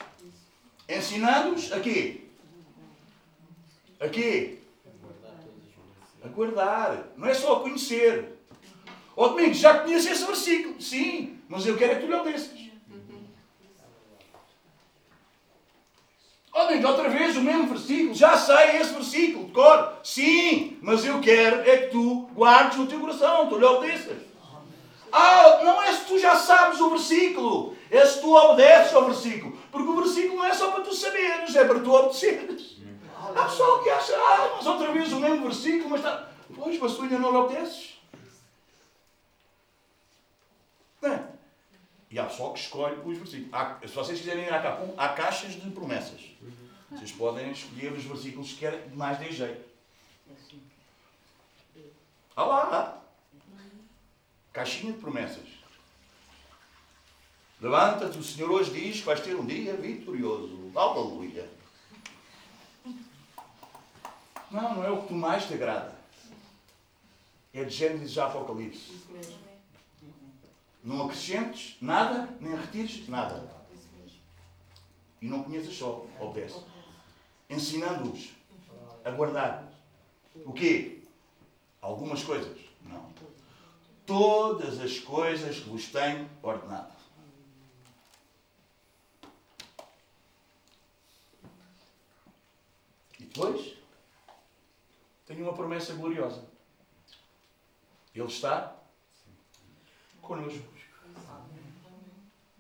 [0.89, 2.23] Ensinando-os a quê?
[4.01, 4.59] A quê?
[6.25, 7.09] A guardar.
[7.17, 8.39] Não é só a conhecer.
[9.17, 10.81] Ó oh, Domingos, já conheces esse versículo?
[10.81, 12.59] Sim, mas eu quero é que tu lhe obedeças.
[16.55, 18.15] Ó oh, Domingos, outra vez o mesmo versículo.
[18.15, 19.99] Já sei esse versículo de cor.
[20.03, 24.33] Sim, mas eu quero é que tu guardes no teu coração, tu lhe obedeças.
[25.13, 29.59] Ah, não é se tu já sabes o versículo, é se tu obedeces ao versículo.
[29.71, 32.72] Porque o versículo não é só para tu saberes, é para tu obedeceres.
[33.37, 36.31] Há pessoal que acha, ah, mas outra vez o mesmo versículo, mas está.
[36.55, 38.01] Pois, mas tu ainda não lhe obedeces.
[41.03, 41.25] É?
[42.11, 43.53] E há pessoal que escolhe os versículos.
[43.53, 46.21] Há, se vocês quiserem ir à Capum, há caixas de promessas.
[46.91, 49.65] Vocês podem escolher os versículos que querem, mais de jeito.
[52.37, 53.03] Há lá,
[54.53, 55.49] Caixinha de promessas.
[57.61, 60.71] Levanta-te, o Senhor hoje diz que vais ter um dia vitorioso.
[60.75, 61.49] Aleluia.
[64.53, 65.97] Não, não é o que tu mais te agrada.
[67.55, 69.01] É de Gênesis a Apocalipse.
[70.85, 73.51] Não acrescentes nada, nem retires nada.
[75.21, 76.61] E não conheças só, obedece.
[77.49, 78.31] Ensinando-os
[79.05, 79.73] a guardar.
[80.45, 81.01] O quê?
[81.81, 82.59] Algumas coisas.
[82.83, 83.11] Não.
[84.05, 86.93] Todas as coisas que vos tenho ordenado.
[93.19, 93.72] E depois,
[95.35, 96.45] tenho uma promessa gloriosa.
[98.15, 98.75] Ele está
[100.21, 100.73] connosco.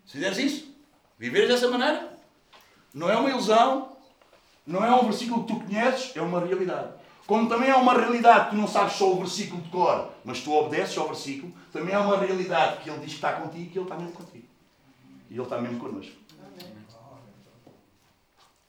[0.07, 0.75] Se fizeres isso,
[1.18, 2.16] viveres dessa maneira,
[2.93, 3.97] não é uma ilusão,
[4.66, 6.93] não é um versículo que tu conheces, é uma realidade.
[7.27, 10.41] Como também há uma realidade que tu não sabes só o versículo de cor, mas
[10.41, 13.66] tu obedeces ao versículo, também há uma realidade que Ele diz que está contigo e
[13.66, 14.47] que Ele está mesmo contigo.
[15.31, 16.12] E Ele está mesmo connosco.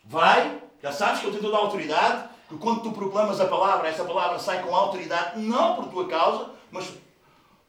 [0.06, 4.04] Vai, já sabes que Ele tem toda a autoridade, quando tu proclamas a palavra, essa
[4.04, 6.92] palavra sai com autoridade, não por tua causa, mas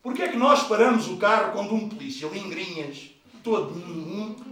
[0.03, 3.11] porque é que nós paramos o carro quando um polícia, ali em Grinhas,
[3.43, 3.75] todo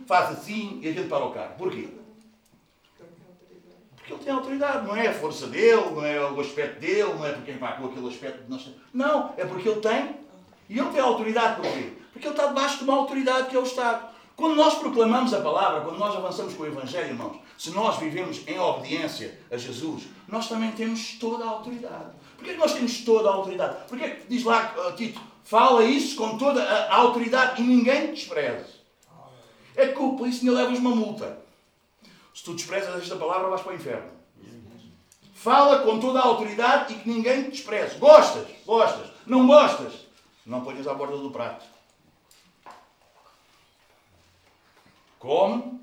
[0.07, 1.55] faz assim e a gente para o carro?
[1.59, 1.89] Porquê?
[3.97, 7.26] Porque ele tem autoridade, não é a força dele, não é o aspecto dele, não
[7.26, 8.68] é porque com aquele aspecto de nós.
[8.93, 10.16] Não, é porque ele tem.
[10.68, 11.93] E ele tem autoridade porquê?
[12.12, 14.11] Porque ele está debaixo de uma autoridade que é o Estado.
[14.35, 18.41] Quando nós proclamamos a palavra, quando nós avançamos com o Evangelho, irmãos, se nós vivemos
[18.49, 22.11] em obediência a Jesus, nós também temos toda a autoridade.
[22.37, 23.87] Porquê que nós temos toda a autoridade?
[23.87, 28.67] Porquê que diz lá, uh, Tito, fala isso com toda a autoridade e ninguém despreza?
[29.77, 31.39] É que o polícia leva-vos uma multa.
[32.35, 34.11] Se tu desprezas esta palavra, vais para o inferno.
[35.33, 37.97] Fala com toda a autoridade e que ninguém te despreze.
[37.97, 38.49] Gostas?
[38.67, 39.09] Gostas.
[39.25, 39.93] Não gostas?
[40.45, 41.65] Não ponhas à borda do prato.
[45.21, 45.82] Come,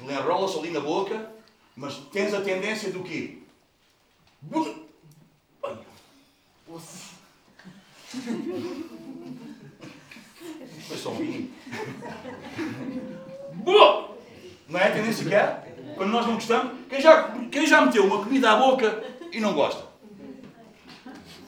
[0.00, 1.30] enrolas ali na boca,
[1.76, 3.38] mas tens a tendência do quê?
[10.88, 11.50] Foi só um vinho.
[14.68, 15.74] Não é a tendência que é?
[15.96, 16.72] Quando nós não gostamos.
[16.88, 19.84] Quem já, quem já meteu uma comida à boca e não gosta?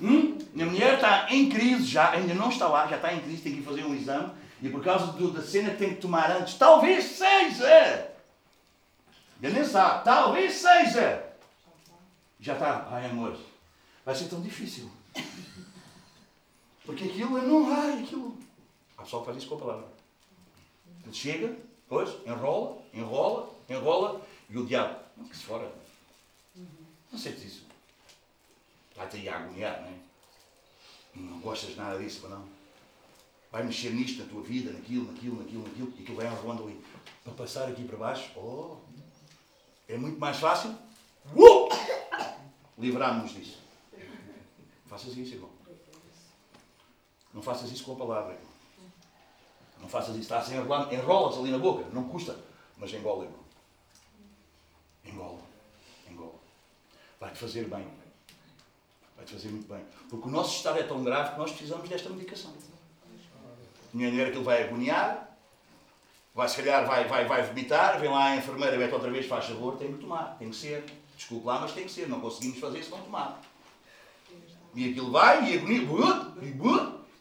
[0.01, 0.39] Hum?
[0.55, 3.53] Minha mulher está em crise já, ainda não está lá, já está em crise, tem
[3.53, 4.31] que ir fazer um exame.
[4.63, 8.16] E por causa do, da cena que tem que tomar antes, talvez seja!
[9.43, 9.63] Eu nem
[10.05, 11.27] talvez seja!
[12.41, 13.37] Já está, ai amor,
[14.05, 14.91] vai ser tão difícil.
[16.85, 18.39] Porque aquilo não vai, aquilo.
[18.97, 19.89] Há pessoal que faz isso com a palavra.
[21.05, 21.57] Ele chega,
[21.89, 25.73] Pois, enrola, enrola, enrola, e o diabo, não se fora.
[27.13, 27.65] Não sei disso.
[28.97, 29.95] Vai-te aí a agoniar, não é?
[31.15, 32.45] Não gostas nada disso, não?
[33.53, 36.85] Vai mexer nisto na tua vida, naquilo, naquilo, naquilo, naquilo, e aquilo vai enrolando ali.
[37.23, 38.79] Para passar aqui para baixo, oh,
[39.89, 40.77] é muito mais fácil.
[41.35, 41.69] Uh!
[42.79, 43.59] Livrarmos disso.
[44.87, 45.51] Faças isso, irmão.
[47.33, 48.57] Não faças isso com a palavra, irmão.
[49.81, 52.37] Não faças isso, está sem enrolar, enrolas ali na boca, não custa,
[52.79, 53.41] mas engola, irmão.
[55.05, 55.41] Engola,
[56.11, 56.35] engola.
[57.21, 57.87] Vai-te fazer bem.
[59.17, 59.85] Vai-te fazer muito bem.
[60.09, 62.53] Porque o nosso estado é tão grave que nós precisamos desta medicação.
[63.93, 65.36] De maneira que ele vai agoniar,
[66.37, 69.47] vai se calhar vai, vai, vai vomitar, vem lá a enfermeira, mete outra vez, faz
[69.47, 70.85] favor, tem que tomar, tem que ser.
[71.17, 73.41] Desculpe lá, mas tem que ser, não conseguimos fazer isso, não tomar.
[74.75, 75.81] E aquilo vai, e agonia,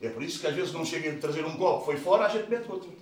[0.02, 2.26] e é por isso que às vezes não chega a trazer um copo, foi fora,
[2.26, 2.94] a gente mete outro.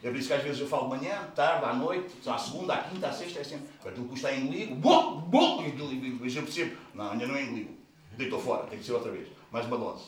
[0.00, 2.84] É por isso que às vezes eu falo manhã, tarde, à noite, à segunda, à
[2.84, 3.68] quinta, à sexta, é sempre.
[3.84, 7.76] Aquilo custa a engolir, bom, bom, e eu percebo, não, ainda não é engolido.
[8.16, 9.26] Deitou fora, tem que ser outra vez.
[9.50, 10.04] Mais uma dose.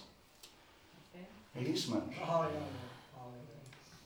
[1.57, 2.15] É isso, manos.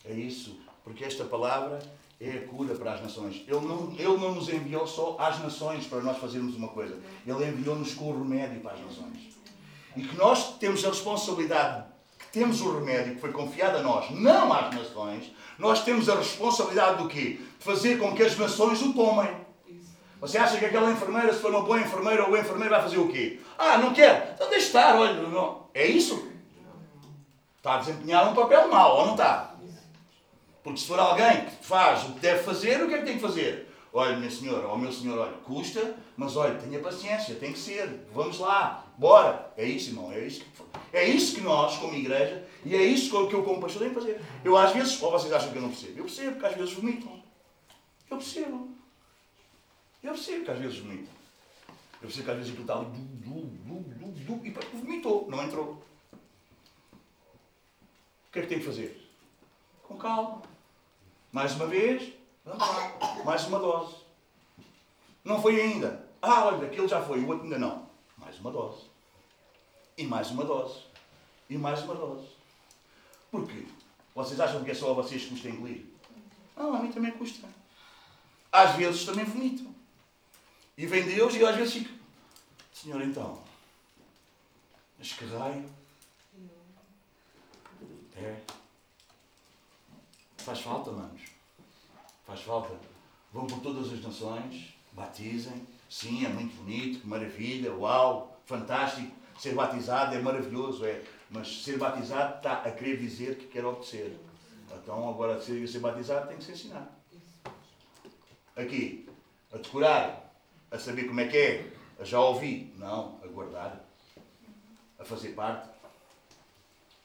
[0.07, 0.64] É isso.
[0.85, 1.81] Porque esta palavra
[2.21, 3.43] é a cura para as nações.
[3.49, 6.97] Ele não, ele não nos enviou só às nações para nós fazermos uma coisa.
[7.27, 9.35] Ele enviou-nos com o remédio para as nações.
[9.97, 11.95] E que nós temos a responsabilidade
[12.35, 17.01] temos o remédio que foi confiado a nós, não às nações, nós temos a responsabilidade
[17.01, 17.39] do quê?
[17.59, 19.31] De fazer com que as nações o tomem.
[20.21, 22.99] Você acha que aquela enfermeira, se for uma boa enfermeira, ou o enfermeiro vai fazer
[22.99, 23.39] o quê?
[23.57, 24.33] Ah, não quer?
[24.35, 25.67] Então deixe estar, olha, não.
[25.73, 26.29] É isso?
[27.57, 29.54] Está a desempenhar um papel mau, ou não está?
[30.65, 33.17] Porque se for alguém que faz o que deve fazer, o que é que tem
[33.17, 33.69] que fazer?
[33.93, 38.09] Olha, minha senhora, ou meu senhor, olha, custa, mas olha, tenha paciência, tem que ser,
[38.13, 39.53] vamos lá, bora.
[39.59, 40.49] É isso, irmão, é isso que,
[40.97, 44.01] é isso que nós, como igreja, e é isso que eu, como pastor, tenho que
[44.01, 44.21] fazer.
[44.43, 45.99] Eu, às vezes, ou vocês acham que eu não percebo?
[45.99, 47.23] Eu percebo que às vezes vomitam.
[48.11, 48.69] Eu percebo.
[50.03, 51.15] Eu percebo que às vezes vomitam.
[52.03, 55.45] Eu percebo que às vezes aquilo está ali, du, du, du, du, e vomitou, não
[55.45, 55.85] entrou.
[58.29, 59.09] O que é que tem que fazer?
[59.85, 60.54] Com calma.
[61.35, 62.13] Mais uma vez,
[62.45, 63.25] Vamos lá.
[63.25, 63.97] Mais uma dose.
[65.25, 66.09] Não foi ainda.
[66.23, 67.89] Ah, olha, aquele já foi, o outro ainda não.
[68.17, 68.85] Mais uma dose.
[69.99, 70.85] E mais uma dose.
[71.51, 72.29] E mais uma dose.
[73.33, 73.67] Porquê?
[74.15, 75.85] Vocês acham que é só a vocês que custa engolir?
[76.57, 77.49] Não, a mim também custa.
[78.53, 79.75] Às vezes também vomito.
[80.79, 81.99] E vem Deus e eu às vezes fico.
[82.73, 83.43] Senhor, então.
[84.97, 85.69] Mas que raio.
[88.19, 88.41] É.
[90.45, 91.23] Faz falta, manos.
[92.27, 92.75] Faz falta.
[93.33, 95.67] Vão por todas as nações, batizem.
[95.89, 99.11] Sim, é muito bonito, que maravilha, uau, fantástico.
[99.39, 101.03] Ser batizado é maravilhoso, é.
[101.31, 104.19] Mas ser batizado está a querer dizer que quer obedecer.
[104.71, 106.95] Então, agora, ser, ser batizado tem que se ensinar.
[108.55, 109.09] Aqui,
[109.51, 110.31] a decorar,
[110.71, 112.75] a saber como é que é, A já ouvi?
[112.77, 113.83] Não, a guardar.
[114.99, 115.71] A fazer parte.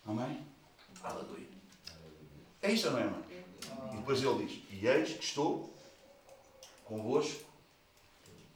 [0.06, 0.46] Amém?
[1.02, 1.59] Aleluia.
[2.62, 3.24] É isso, não é, mãe?
[3.94, 5.74] E depois ele diz: E eis que estou
[6.86, 7.44] convosco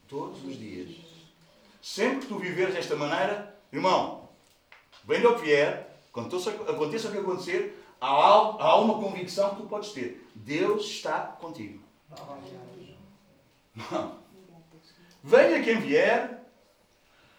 [0.08, 0.96] todos os dias.
[1.82, 4.30] Sempre que tu viveres desta maneira, irmão,
[5.04, 6.50] o que vier, aconteça
[7.10, 10.26] o que acontecer, há, há uma convicção que tu podes ter.
[10.34, 11.82] Deus está contigo.
[13.76, 14.20] Não.
[15.24, 16.46] Venha quem vier.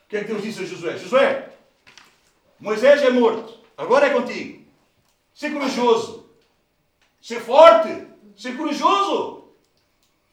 [0.05, 0.99] O que é que Deus disse a Josué?
[0.99, 1.51] Josué,
[2.61, 3.59] Moisés é morto.
[3.77, 4.65] Agora é contigo.
[5.35, 6.24] Ser corajoso.
[7.25, 8.07] Ser forte.
[8.37, 9.45] Ser corajoso.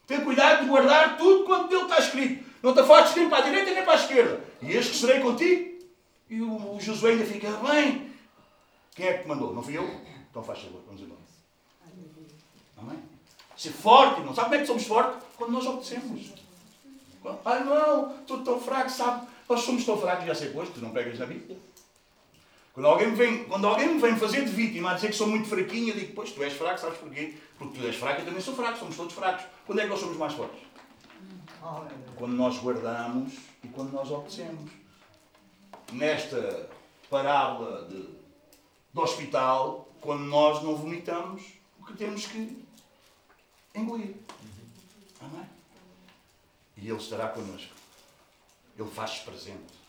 [0.06, 2.44] Ter cuidado de guardar tudo quanto dele está escrito.
[2.62, 4.44] Não te afastes nem para a direita nem para a esquerda.
[4.62, 5.80] E eis que serei contigo.
[6.30, 8.12] E o, o Josué ainda fica bem.
[8.94, 9.54] Quem é que te mandou?
[9.54, 9.86] Não fui eu?
[10.30, 11.22] Então faz favor, vamos embora.
[12.78, 13.00] Amém?
[13.56, 14.20] Ser forte.
[14.20, 15.24] Não sabe como é que somos fortes?
[15.38, 16.34] Quando nós obedecemos.
[17.46, 19.28] Ah não, estou tão fraco, sabe?
[19.48, 21.58] Nós somos tão fracos, já sei pois, tu não pegas na Bíblia.
[22.74, 25.28] Quando alguém, me vem, quando alguém me vem fazer de vítima a dizer que sou
[25.28, 27.38] muito fraquinho, eu digo, pois tu és fraco, sabes porquê?
[27.58, 29.46] Porque tu és fraco, eu também sou fraco, somos todos fracos.
[29.66, 30.62] Quando é que nós somos mais fortes?
[32.16, 34.72] Quando nós guardamos e quando nós obedecemos.
[35.92, 36.70] Nesta
[37.10, 41.44] parábola de, de hospital, quando nós não vomitamos,
[41.78, 42.66] o que temos que
[43.76, 44.16] engolir.
[45.20, 45.46] Amém?
[46.78, 47.74] E Ele estará connosco.
[48.80, 49.81] Ele faz-se presente.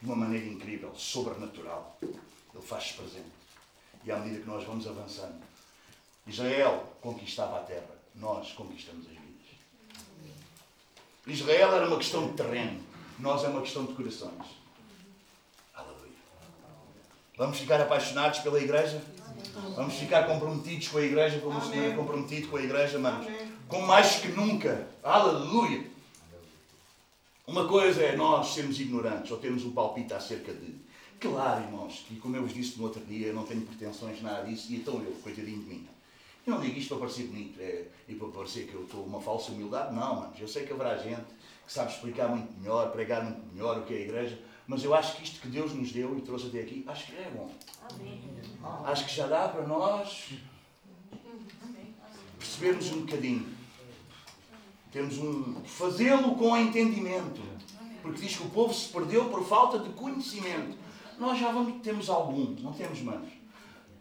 [0.00, 1.98] De uma maneira incrível, sobrenatural.
[2.02, 3.26] Ele faz-se presente.
[4.04, 5.42] E à medida que nós vamos avançando,
[6.26, 9.28] Israel conquistava a terra, nós conquistamos as vidas.
[11.26, 12.80] Israel era uma questão de terreno,
[13.18, 14.46] nós é uma questão de corações.
[15.74, 16.12] Aleluia.
[17.36, 19.02] Vamos ficar apaixonados pela igreja?
[19.74, 23.26] Vamos ficar comprometidos com a igreja como o Senhor é comprometido com a igreja, manos.
[23.68, 24.88] Com mais que nunca.
[25.02, 25.97] Aleluia.
[27.48, 30.74] Uma coisa é nós sermos ignorantes ou termos um palpite acerca de.
[31.18, 34.42] Claro, irmãos, que como eu vos disse no outro dia, eu não tenho pretensões nada
[34.42, 35.88] disso, e então eu, coitadinho de mim.
[36.46, 39.18] Eu não digo isto para parecer bonito é, e para parecer que eu estou uma
[39.18, 40.38] falsa humildade, não, manos.
[40.38, 41.24] Eu sei que haverá gente
[41.66, 44.94] que sabe explicar muito melhor, pregar muito melhor o que é a igreja, mas eu
[44.94, 47.50] acho que isto que Deus nos deu e trouxe até aqui, acho que é bom.
[47.90, 48.20] Amém.
[48.84, 50.34] Acho que já dá para nós
[52.38, 53.57] percebermos um bocadinho.
[54.92, 55.62] Temos um.
[55.64, 57.40] fazê-lo com entendimento.
[58.02, 60.76] Porque diz que o povo se perdeu por falta de conhecimento.
[61.18, 63.30] Nós já vamos, temos algum, não temos manos.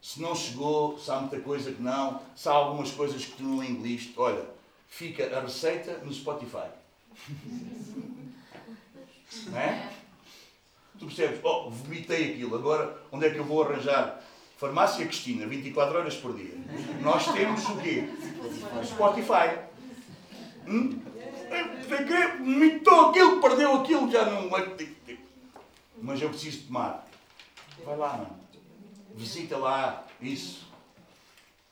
[0.02, 3.44] Se não chegou, se há muita coisa que não, se há algumas coisas que tu
[3.44, 4.46] não engoliste, olha,
[4.88, 6.70] fica a receita no Spotify.
[9.48, 9.92] Não é?
[10.98, 11.40] Tu percebes?
[11.44, 14.24] Oh, vomitei aquilo, agora onde é que eu vou arranjar?
[14.58, 16.56] Farmácia Cristina, 24 horas por dia.
[17.02, 18.10] Nós temos o quê?
[18.84, 19.60] Spotify.
[20.68, 21.02] Hum?
[22.40, 24.50] Vomitou aquilo, perdeu aquilo, já não.
[26.02, 27.08] Mas eu preciso tomar.
[27.84, 28.40] Vai lá, mano.
[29.16, 30.68] Visita lá isso.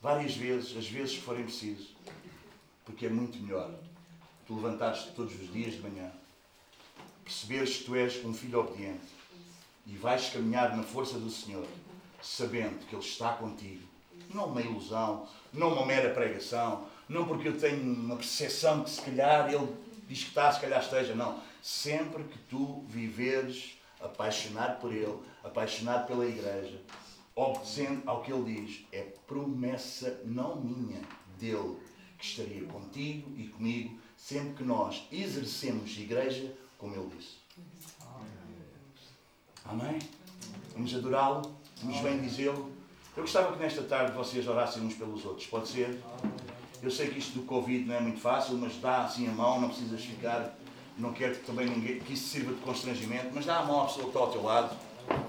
[0.00, 1.94] Várias vezes, as vezes forem preciso.
[2.84, 3.70] Porque é muito melhor
[4.46, 6.10] tu levantares todos os dias de manhã,
[7.24, 9.06] perceberes que tu és um filho obediente
[9.86, 11.66] e vais caminhar na força do Senhor,
[12.22, 13.86] sabendo que Ele está contigo.
[14.32, 19.00] Não uma ilusão, não uma mera pregação, não porque eu tenho uma percepção que se
[19.02, 19.74] calhar Ele
[20.08, 21.40] diz que está, se calhar esteja, não.
[21.62, 26.80] Sempre que tu viveres apaixonado por Ele, apaixonado pela igreja,
[27.34, 31.00] obedecendo ao que Ele diz, é promessa não minha,
[31.38, 31.76] dele,
[32.18, 37.36] que estaria contigo e comigo sempre que nós exercemos igreja como Ele disse.
[39.64, 39.98] Amém?
[40.72, 42.70] Vamos adorá-lo, vamos bendizê-lo.
[43.16, 46.00] Eu gostava que nesta tarde vocês orassem uns pelos outros, pode ser?
[46.86, 49.60] Eu sei que isto do Covid não é muito fácil, mas dá assim a mão,
[49.60, 50.56] não precisas ficar.
[50.96, 53.86] Não quero que também ninguém, que isso sirva de constrangimento, mas dá a mão à
[53.86, 54.76] pessoa que está ao teu lado,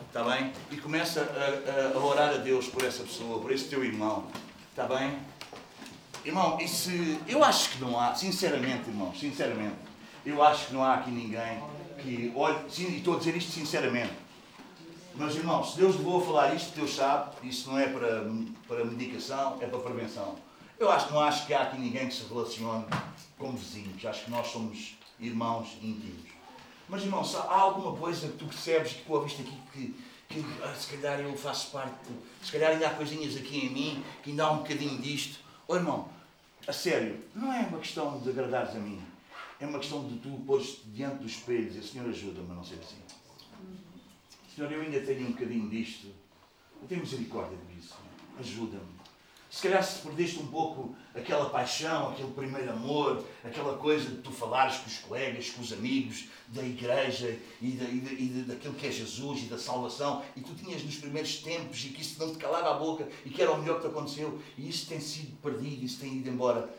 [0.06, 0.54] está bem?
[0.70, 4.28] E começa a, a, a orar a Deus por essa pessoa, por esse teu irmão,
[4.70, 5.18] está bem?
[6.24, 9.78] Irmão, e se, eu acho que não há, sinceramente, irmão, sinceramente,
[10.28, 11.64] eu acho que não há aqui ninguém
[11.98, 14.14] que olhe, e estou a dizer isto sinceramente.
[15.16, 18.32] Mas, irmãos, se Deus levou a falar isto, Deus sabe, isso não é para,
[18.68, 20.36] para medicação, é para prevenção.
[20.80, 22.86] Eu acho não acho que há aqui ninguém que se relacione
[23.38, 24.06] como vizinhos.
[24.06, 26.30] Acho que nós somos irmãos íntimos.
[26.88, 29.94] Mas, irmãos, há alguma coisa que tu percebes que tu ouviste aqui que,
[30.30, 31.96] que ah, se calhar eu faço parte,
[32.42, 35.40] se calhar ainda há coisinhas aqui em mim, que ainda há um bocadinho disto.
[35.68, 36.10] Ô, irmão,
[36.68, 39.02] a sério, não é uma questão de agradares a mim.
[39.60, 42.64] É uma questão de tu pôres diante do espelho e dizer, Senhor, ajuda-me a não
[42.64, 42.98] ser assim.
[44.56, 46.08] Senhor, eu ainda tenho um bocadinho disto.
[46.82, 47.96] Eu tenho misericórdia disso.
[48.40, 48.97] Ajuda-me.
[49.50, 54.32] Se calhar se perdeste um pouco aquela paixão, aquele primeiro amor, aquela coisa de tu
[54.32, 58.74] falares com os colegas, com os amigos da igreja e, da, e, da, e daquilo
[58.74, 62.20] que é Jesus e da salvação, e tu tinhas nos primeiros tempos e que isso
[62.20, 64.88] não te calava a boca e que era o melhor que te aconteceu, e isso
[64.88, 66.70] tem sido perdido, isso tem ido embora.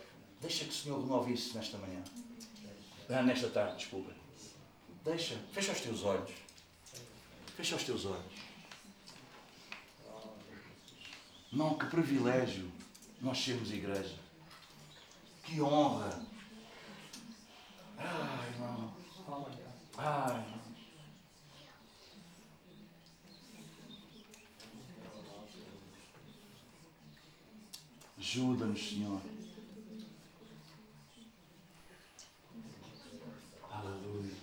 [0.41, 2.03] Deixa que o Senhor renove isso nesta manhã.
[3.09, 4.13] Ah, nesta tarde, desculpa.
[5.05, 6.31] Deixa, fecha os teus olhos.
[7.57, 8.48] Fecha os teus olhos.
[11.51, 12.71] Não, que privilégio
[13.21, 14.15] nós sermos igreja.
[15.43, 16.21] Que honra.
[17.97, 18.93] Ai, irmão.
[19.97, 20.59] Ai, irmão.
[28.19, 29.21] Ajuda-nos, Senhor.
[33.71, 34.35] Aleluia.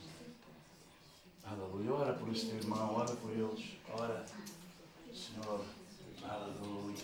[1.43, 1.93] Aleluia.
[1.93, 3.77] Ora por este irmão, ora por eles.
[3.93, 4.25] Ora,
[5.13, 5.74] Senhor.
[6.29, 6.97] Aleluia.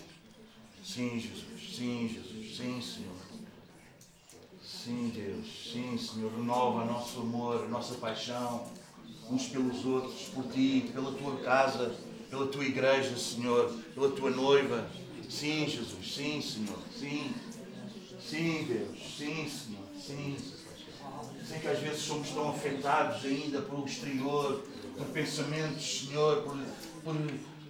[0.84, 1.76] Sim, Jesus.
[1.76, 2.56] Sim, Jesus.
[2.56, 3.16] Sim, Senhor.
[4.62, 5.72] Sim, Deus.
[5.72, 6.32] Sim, Senhor.
[6.32, 8.70] Renova nosso amor, nossa paixão
[9.30, 11.94] uns pelos outros, por ti, pela tua casa,
[12.28, 14.88] pela tua igreja, Senhor, pela tua noiva.
[15.28, 16.14] Sim, Jesus.
[16.14, 16.78] Sim, Senhor.
[16.98, 17.32] Sim.
[18.20, 19.16] Sim, Deus.
[19.16, 19.86] Sim, Senhor.
[19.98, 20.36] Sim.
[21.46, 24.62] Sei que às vezes somos tão afetados ainda pelo exterior,
[24.96, 26.56] por pensamentos, Senhor, por,
[27.02, 27.14] por,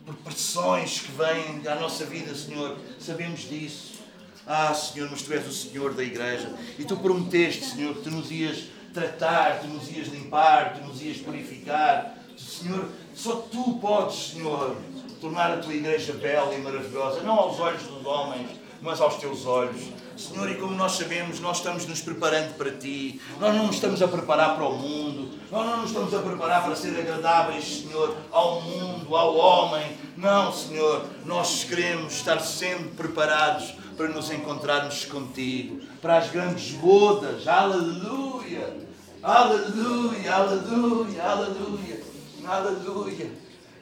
[0.05, 2.77] por pressões que vêm à nossa vida, Senhor.
[2.99, 4.03] Sabemos disso.
[4.47, 8.11] Ah, Senhor, mas Tu és o Senhor da igreja e Tu prometeste, Senhor, que Tu
[8.11, 12.19] nos ias tratar, Tu nos ias limpar, Tu nos ias purificar.
[12.37, 14.77] Senhor, só Tu podes, Senhor,
[15.21, 18.51] tornar a Tua igreja bela e maravilhosa, não aos olhos dos homens,
[18.83, 19.81] mas aos Teus olhos.
[20.17, 24.03] Senhor, e como nós sabemos, nós estamos nos preparando para Ti, nós não nos estamos
[24.03, 28.15] a preparar para o mundo, nós não nos estamos a preparar para ser agradáveis, Senhor,
[28.31, 29.97] ao mundo, ao homem.
[30.17, 37.47] Não, Senhor, nós queremos estar sempre preparados para nos encontrarmos contigo, para as grandes bodas.
[37.49, 38.77] Aleluia!
[39.23, 40.35] Aleluia!
[40.35, 41.23] Aleluia!
[41.23, 42.03] Aleluia!
[42.45, 43.33] Aleluia!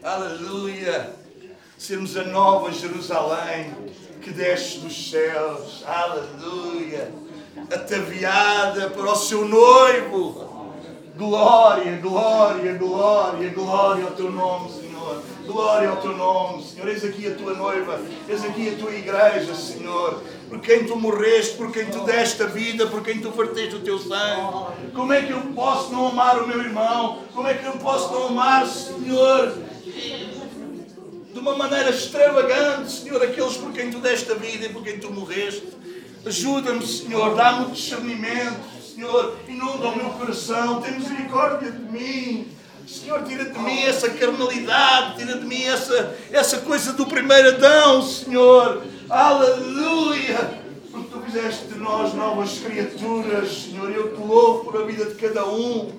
[0.02, 1.19] Aleluia!
[1.80, 3.72] Sermos a nova Jerusalém
[4.20, 5.82] que desce dos céus.
[5.86, 7.10] Aleluia!
[7.72, 10.74] Ataviada para o seu noivo.
[11.16, 15.22] Glória, glória, glória, glória ao teu nome, Senhor.
[15.46, 16.86] Glória ao teu nome, Senhor.
[16.86, 20.22] Eis aqui a tua noiva, eis aqui a tua igreja, Senhor.
[20.50, 23.80] Por quem tu morreste, por quem tu deste a vida, por quem tu farteste o
[23.80, 24.92] teu sangue.
[24.94, 27.20] Como é que eu posso não amar o meu irmão?
[27.32, 29.70] Como é que eu posso não amar, Senhor?
[31.32, 34.98] De uma maneira extravagante, Senhor, aqueles por quem tu deste a vida e por quem
[34.98, 35.68] tu morreste.
[36.26, 38.60] Ajuda-me, Senhor, dá-me discernimento.
[38.94, 42.48] Senhor, inunda o meu coração, tem misericórdia de mim.
[42.86, 48.02] Senhor, tira de mim essa carnalidade, tira de mim essa, essa coisa do primeiro Adão,
[48.02, 48.82] Senhor.
[49.08, 50.60] Aleluia!
[50.90, 53.90] Porque tu fizeste de nós novas criaturas, Senhor.
[53.90, 55.92] Eu te louvo por a vida de cada um.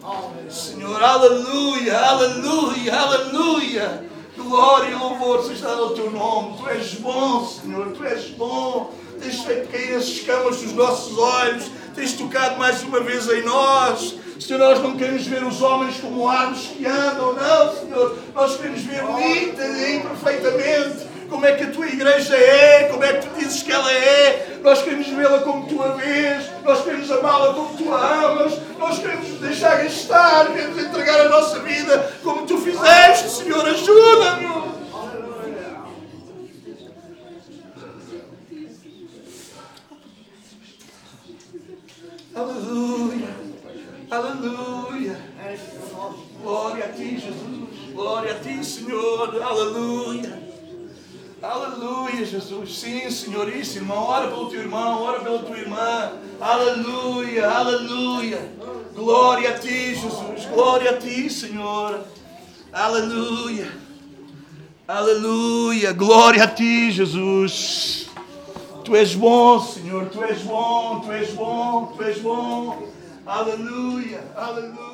[0.50, 4.11] Senhor, aleluia, aleluia, aleluia.
[4.38, 6.58] Glória e louvor seja dado ao teu nome.
[6.58, 8.94] Tu és bom, Senhor, tu és bom.
[9.22, 14.16] Tens feito cair as escamas dos nossos olhos tens tocado mais uma vez em nós.
[14.40, 18.18] Senhor, nós não queremos ver os homens como árvores que andam, não, Senhor.
[18.34, 23.26] Nós queremos ver e perfeitamente como é que a tua igreja é, como é que
[23.26, 24.60] tu dizes que ela é.
[24.62, 29.00] Nós queremos vê-la como tu a vês, nós queremos amá-la como tu a amas, nós
[29.00, 33.66] queremos deixar gastar, queremos entregar a nossa vida como tu fizeste, Senhor.
[33.66, 34.72] Ajuda-nos.
[42.36, 43.30] Aleluia.
[44.12, 45.18] Aleluia.
[46.41, 47.94] Glória a ti, Jesus.
[47.94, 49.41] Glória a ti, Senhor.
[49.41, 50.51] Aleluia.
[51.41, 52.80] Aleluia, Jesus.
[52.80, 53.49] Sim, Senhor.
[53.49, 54.03] Isso, irmão.
[54.03, 56.11] Ora pelo teu irmão, ora pela tua irmã.
[56.39, 58.51] Aleluia, aleluia.
[58.93, 60.45] Glória a ti, Jesus.
[60.53, 62.01] Glória a ti, Senhor.
[62.72, 63.72] Aleluia.
[64.88, 65.91] Aleluia.
[65.93, 68.07] Glória a ti, Jesus.
[68.84, 72.88] Tu és bom, Senhor, tu és bom, tu és bom, tu és bom.
[73.26, 74.90] Aleluia, aleluia.